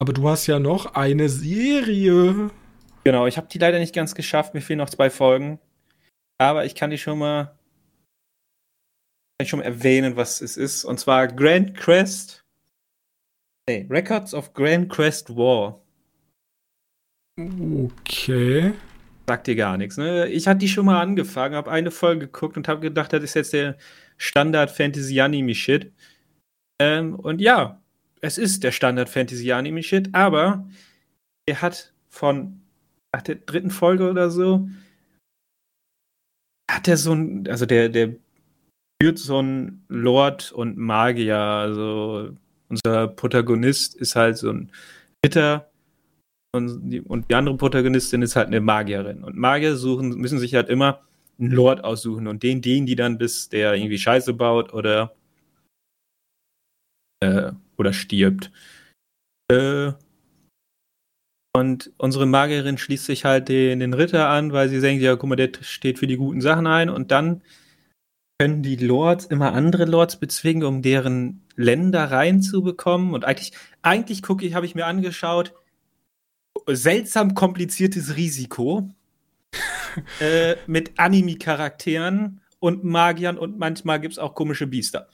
[0.00, 2.50] Aber du hast ja noch eine Serie.
[3.04, 4.54] Genau, ich habe die leider nicht ganz geschafft.
[4.54, 5.58] Mir fehlen noch zwei Folgen.
[6.38, 7.56] Aber ich kann die schon mal
[9.42, 10.84] ich schon erwähnen, was es ist.
[10.84, 12.44] Und zwar Grand Crest.
[13.68, 15.80] Nee, Records of Grand Crest War.
[17.38, 18.72] Okay.
[19.28, 20.28] Sagt dir gar nichts, ne?
[20.28, 23.34] Ich hatte die schon mal angefangen, habe eine Folge geguckt und habe gedacht, das ist
[23.34, 23.76] jetzt der
[24.22, 25.92] Standard-Fantasy-Anime-Shit.
[26.80, 27.80] Ähm, und ja,
[28.20, 30.68] es ist der Standard-Fantasy-Anime-Shit, aber
[31.46, 32.60] er hat von
[33.14, 34.68] nach der dritten Folge oder so
[36.70, 38.14] hat er so ein, also der, der
[39.02, 41.36] führt so ein Lord und Magier.
[41.36, 42.30] Also
[42.68, 44.72] unser Protagonist ist halt so ein
[45.24, 45.70] Ritter
[46.54, 49.24] und die, und die andere Protagonistin ist halt eine Magierin.
[49.24, 51.00] Und Magier suchen, müssen sich halt immer
[51.38, 55.14] einen Lord aussuchen und den dienen die dann, bis der irgendwie Scheiße baut oder,
[57.20, 58.50] äh, oder stirbt.
[59.50, 59.92] Äh,
[61.54, 65.28] und unsere Magierin schließt sich halt den, den Ritter an, weil sie denkt, ja, guck
[65.28, 66.88] mal, der steht für die guten Sachen ein.
[66.88, 67.42] Und dann
[68.38, 73.12] können die Lords immer andere Lords bezwingen, um deren Länder reinzubekommen.
[73.12, 73.52] Und eigentlich,
[73.82, 75.52] eigentlich gucke ich, habe ich mir angeschaut,
[76.66, 78.88] seltsam kompliziertes Risiko
[80.20, 85.08] äh, mit Anime-Charakteren und Magiern und manchmal gibt es auch komische Biester.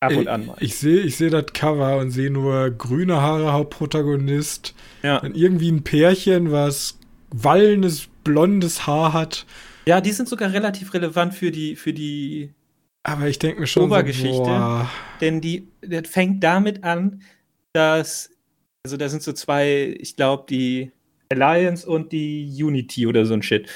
[0.00, 0.56] Ab und an mal.
[0.58, 4.74] Ich, ich sehe ich seh das Cover und sehe nur grüne Haare, Hauptprotagonist.
[5.02, 5.20] Ja.
[5.20, 6.98] Dann irgendwie ein Pärchen, was
[7.30, 9.46] wallendes, blondes Haar hat
[9.86, 12.52] ja, die sind sogar relativ relevant für die, für die
[13.04, 14.44] aber ich denke mir schon Obergeschichte.
[14.44, 14.86] So,
[15.20, 17.22] denn die, das fängt damit an,
[17.72, 18.30] dass,
[18.84, 20.90] also da sind so zwei, ich glaube, die
[21.30, 23.70] Alliance und die Unity oder so ein Shit.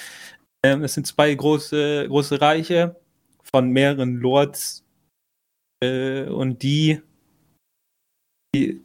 [0.65, 2.97] Ähm, das sind zwei große, große Reiche
[3.43, 4.85] von mehreren Lords
[5.83, 7.01] äh, und die,
[8.55, 8.83] die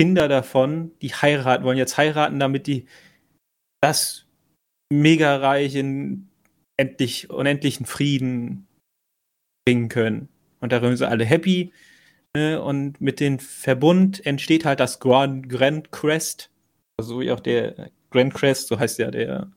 [0.00, 2.86] Kinder davon, die heiraten, wollen jetzt heiraten, damit die
[3.80, 4.26] das
[4.92, 6.28] mega reich in
[6.76, 8.66] endlich, unendlichen Frieden
[9.66, 10.28] bringen können.
[10.60, 11.72] Und darin sind alle happy.
[12.36, 12.60] Ne?
[12.60, 16.50] Und mit dem Verbund entsteht halt das Grand, Grand Crest.
[16.98, 19.50] Also wie auch der Grand Crest, so heißt ja der,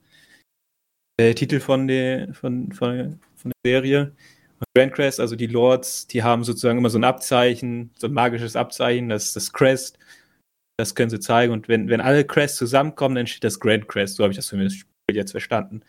[1.20, 4.12] der Titel von der, von, von, von der Serie.
[4.58, 8.12] Und Grand Crest, also die Lords, die haben sozusagen immer so ein Abzeichen, so ein
[8.12, 9.98] magisches Abzeichen, das ist das Crest.
[10.78, 11.52] Das können sie zeigen.
[11.52, 14.16] Und wenn, wenn alle Crests zusammenkommen, dann entsteht das Grand Crest.
[14.16, 15.82] So habe ich das zumindest jetzt verstanden.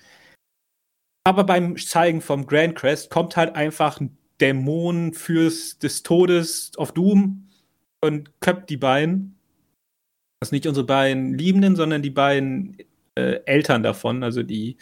[1.24, 6.92] Aber beim Zeigen vom Grand Crest kommt halt einfach ein Dämon fürs des Todes auf
[6.94, 7.50] Doom
[8.02, 9.39] und köpft die beiden.
[10.44, 12.78] Sind nicht unsere beiden Liebenden, sondern die beiden
[13.16, 14.78] äh, Eltern davon, also die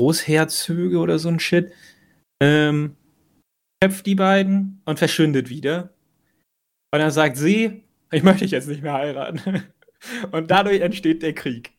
[0.00, 1.72] Großherzöge oder so ein Shit.
[2.42, 2.96] Ähm,
[3.82, 5.94] köpft die beiden und verschwindet wieder.
[6.92, 9.64] Und dann sagt sie, ich möchte dich jetzt nicht mehr heiraten.
[10.32, 11.72] und dadurch entsteht der Krieg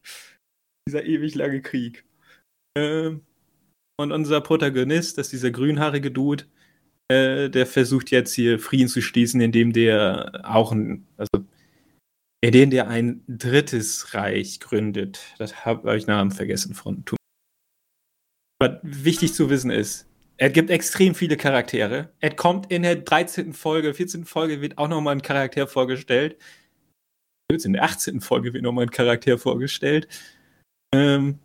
[0.90, 2.04] dieser ewig lange Krieg.
[2.78, 3.22] Ähm,
[4.00, 6.46] und unser Protagonist, das ist dieser grünhaarige Dude,
[7.10, 11.46] äh, der versucht jetzt hier Frieden zu schließen, indem der auch ein, also
[12.42, 15.20] indem der ein drittes Reich gründet.
[15.38, 17.04] Das habe hab ich Namen vergessen von.
[18.60, 22.14] Was wichtig zu wissen ist, er gibt extrem viele Charaktere.
[22.20, 23.54] Er kommt in der 13.
[23.54, 24.26] Folge, 14.
[24.26, 26.38] Folge wird auch nochmal ein Charakter vorgestellt.
[27.52, 28.22] In der 18.
[28.22, 30.08] Folge wird nochmal ein Charakter vorgestellt.
[30.94, 31.40] Ähm,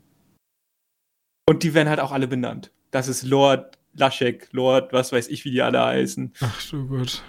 [1.49, 2.71] und die werden halt auch alle benannt.
[2.91, 6.33] Das ist Lord Laschek, Lord, was weiß ich, wie die alle heißen.
[6.41, 7.23] Ach so gut.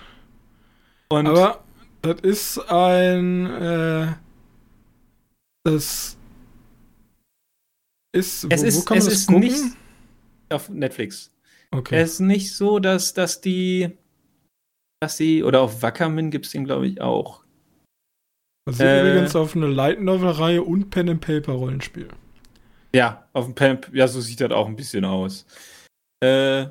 [1.10, 1.65] Und Aber
[2.06, 4.14] das ist ein äh,
[5.64, 6.18] das
[8.14, 9.42] ist es wo, ist, wo kann man es das ist gucken?
[9.42, 9.64] nicht
[10.50, 11.32] auf Netflix.
[11.72, 12.00] Okay.
[12.00, 13.98] Es ist nicht so, dass, dass die
[15.02, 17.44] dass sie oder auf Wackermin gibt es den glaube ich auch.
[18.68, 22.08] Das ist äh, übrigens auf eine Light Novel Reihe und Pen and Paper Rollenspiel.
[22.96, 25.46] Ja, auf dem Pen ja, so sieht das auch ein bisschen aus.
[26.24, 26.68] Äh,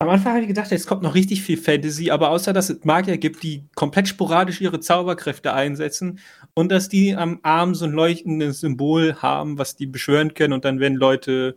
[0.00, 2.84] Am Anfang habe ich gedacht, es kommt noch richtig viel Fantasy, aber außer dass es
[2.84, 6.20] Magier gibt, die komplett sporadisch ihre Zauberkräfte einsetzen
[6.54, 10.64] und dass die am Arm so ein leuchtendes Symbol haben, was die beschwören können und
[10.64, 11.56] dann werden Leute.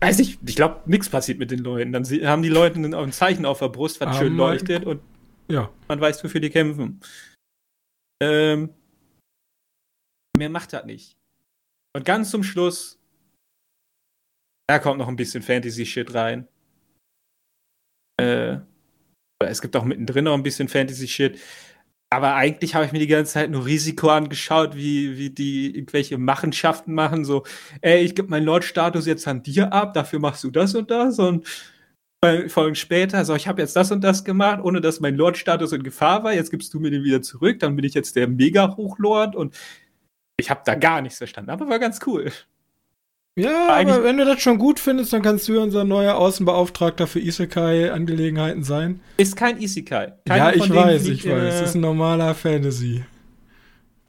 [0.00, 1.92] Weiß ich, ich glaube, nichts passiert mit den Leuten.
[1.92, 5.00] Dann haben die Leute ein Zeichen auf der Brust, was um, schön leuchtet und
[5.48, 5.68] ja.
[5.88, 7.00] man weiß, wofür die kämpfen.
[8.22, 8.70] Ähm,
[10.36, 11.16] mehr macht das nicht.
[11.96, 12.97] Und ganz zum Schluss
[14.68, 16.46] da kommt noch ein bisschen Fantasy-Shit rein.
[18.20, 18.58] Äh,
[19.40, 21.38] es gibt auch mittendrin noch ein bisschen Fantasy-Shit.
[22.10, 26.16] Aber eigentlich habe ich mir die ganze Zeit nur Risiko angeschaut, wie, wie die irgendwelche
[26.16, 27.24] Machenschaften machen.
[27.24, 27.44] So,
[27.80, 31.18] ey, ich gebe meinen Lord-Status jetzt an dir ab, dafür machst du das und das.
[31.18, 31.46] Und
[32.48, 35.82] Folgen später, so, ich habe jetzt das und das gemacht, ohne dass mein Lord-Status in
[35.82, 36.32] Gefahr war.
[36.32, 39.36] Jetzt gibst du mir den wieder zurück, dann bin ich jetzt der Mega-Hochlord.
[39.36, 39.56] Und
[40.36, 41.50] ich habe da gar nichts verstanden.
[41.50, 42.32] Aber war ganz cool.
[43.38, 47.20] Ja, aber wenn du das schon gut findest, dann kannst du unser neuer Außenbeauftragter für
[47.20, 49.00] Isekai-Angelegenheiten sein.
[49.16, 50.14] Ist kein Isekai.
[50.26, 51.54] Keiner ja, ich weiß, ich äh, weiß.
[51.54, 53.04] Es ist ein normaler Fantasy.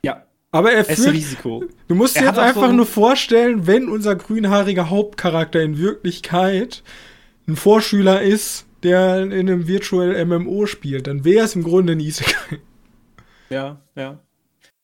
[0.04, 0.24] Ja.
[0.52, 1.64] Aber er führt, Risiko.
[1.88, 6.82] Du musst dir jetzt einfach so nur vorstellen, wenn unser grünhaariger Hauptcharakter in Wirklichkeit
[7.48, 12.00] ein Vorschüler ist, der in einem Virtual MMO spielt, dann wäre es im Grunde ein
[12.00, 12.60] Isekai.
[13.50, 14.20] Ja, ja.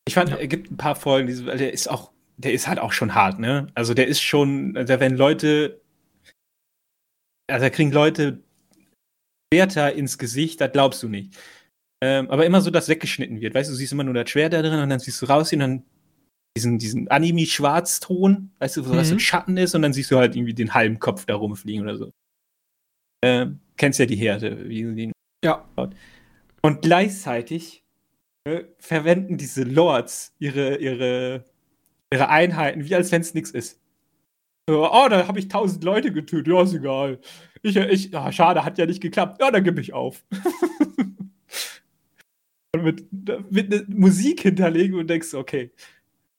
[0.08, 0.36] Ich fand, ja.
[0.36, 3.68] er gibt ein paar Folgen, der ist auch der ist halt auch schon hart, ne?
[3.76, 5.82] Also der ist schon, da werden Leute,
[7.48, 8.44] also da kriegen Leute
[9.54, 11.38] Schwerter ins Gesicht, das glaubst du nicht.
[12.04, 13.56] Ähm, aber immer so, dass weggeschnitten wird.
[13.56, 15.54] Weißt du, du siehst immer nur das Schwert da drin und dann siehst du raus
[15.54, 15.84] und dann
[16.58, 18.98] diesen, diesen Anime-Schwarzton, weißt du, wo mhm.
[18.98, 21.84] was ein Schatten ist und dann siehst du halt irgendwie den halben Kopf da rumfliegen
[21.84, 22.12] oder so.
[23.24, 25.12] Ähm, kennst ja die Härte, wie sie den.
[25.44, 25.66] Ja.
[26.62, 27.84] Und gleichzeitig
[28.46, 31.46] äh, verwenden diese Lords ihre, ihre
[32.14, 33.80] ihre Einheiten, wie als wenn es nichts ist.
[34.68, 36.48] Oh, da habe ich tausend Leute getötet.
[36.48, 37.20] Ja, ist egal.
[37.62, 39.40] Ich, ich, oh, schade, hat ja nicht geklappt.
[39.40, 40.26] Ja, dann gebe ich auf.
[42.76, 43.06] und mit,
[43.52, 45.72] mit ne Musik hinterlegen und denkst, okay.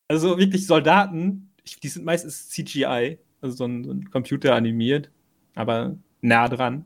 [0.08, 1.50] Also wirklich Soldaten,
[1.82, 5.10] die sind meistens CGI, also so ein, so ein Computer animiert,
[5.54, 6.84] aber nah dran.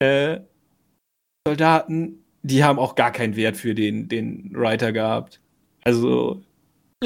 [0.00, 0.40] Äh,
[1.46, 5.40] Soldaten, die haben auch gar keinen Wert für den, den Writer gehabt.
[5.82, 6.42] Also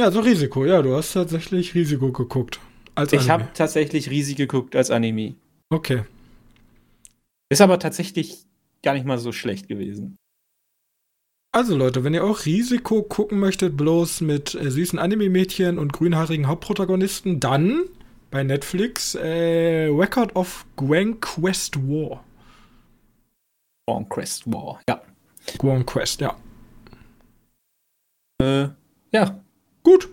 [0.01, 2.59] ja, so Risiko, ja, du hast tatsächlich Risiko geguckt.
[2.95, 5.35] Als ich habe tatsächlich Risiko geguckt als Anime.
[5.69, 6.05] Okay.
[7.51, 8.47] Ist aber tatsächlich
[8.83, 10.17] gar nicht mal so schlecht gewesen.
[11.53, 16.47] Also Leute, wenn ihr auch Risiko gucken möchtet, bloß mit äh, süßen Anime-Mädchen und grünhaarigen
[16.47, 17.83] Hauptprotagonisten, dann
[18.31, 22.25] bei Netflix äh, Record of Grand Quest War.
[23.87, 25.03] Grand Quest War, ja.
[25.59, 26.37] Grand Quest, ja.
[28.41, 28.69] Äh,
[29.13, 29.43] ja,
[29.91, 30.09] Gut.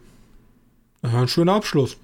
[1.04, 1.98] Ein schöner Abschluss.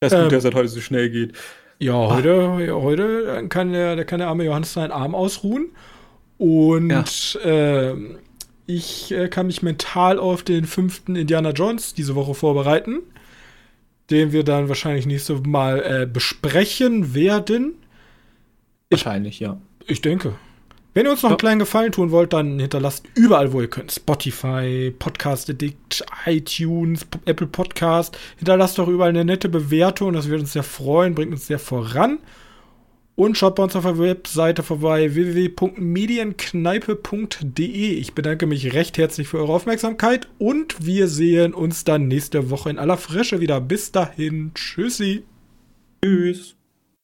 [0.00, 1.34] Das ist gut, ähm, dass das heute so schnell geht.
[1.78, 5.68] Ja, heute, ja, heute kann der, der kann der arme Johannes seinen Arm ausruhen.
[6.38, 6.90] Und
[7.34, 7.90] ja.
[7.90, 7.94] äh,
[8.66, 13.02] ich äh, kann mich mental auf den fünften Indiana Jones diese Woche vorbereiten,
[14.10, 17.74] den wir dann wahrscheinlich nächste Mal äh, besprechen werden.
[18.90, 19.60] Wahrscheinlich, ja.
[19.86, 20.34] Ich denke.
[20.96, 23.92] Wenn ihr uns noch einen kleinen Gefallen tun wollt, dann hinterlasst überall, wo ihr könnt.
[23.92, 28.16] Spotify, Podcast Addict, iTunes, Apple Podcast.
[28.38, 30.14] Hinterlasst doch überall eine nette Bewertung.
[30.14, 32.20] Das wird uns sehr freuen, bringt uns sehr voran.
[33.14, 37.90] Und schaut bei uns auf der Webseite vorbei www.medienkneipe.de.
[37.90, 42.70] Ich bedanke mich recht herzlich für eure Aufmerksamkeit und wir sehen uns dann nächste Woche
[42.70, 43.60] in aller Frische wieder.
[43.60, 44.52] Bis dahin.
[44.54, 45.24] Tschüssi.
[46.02, 46.56] Tschüss.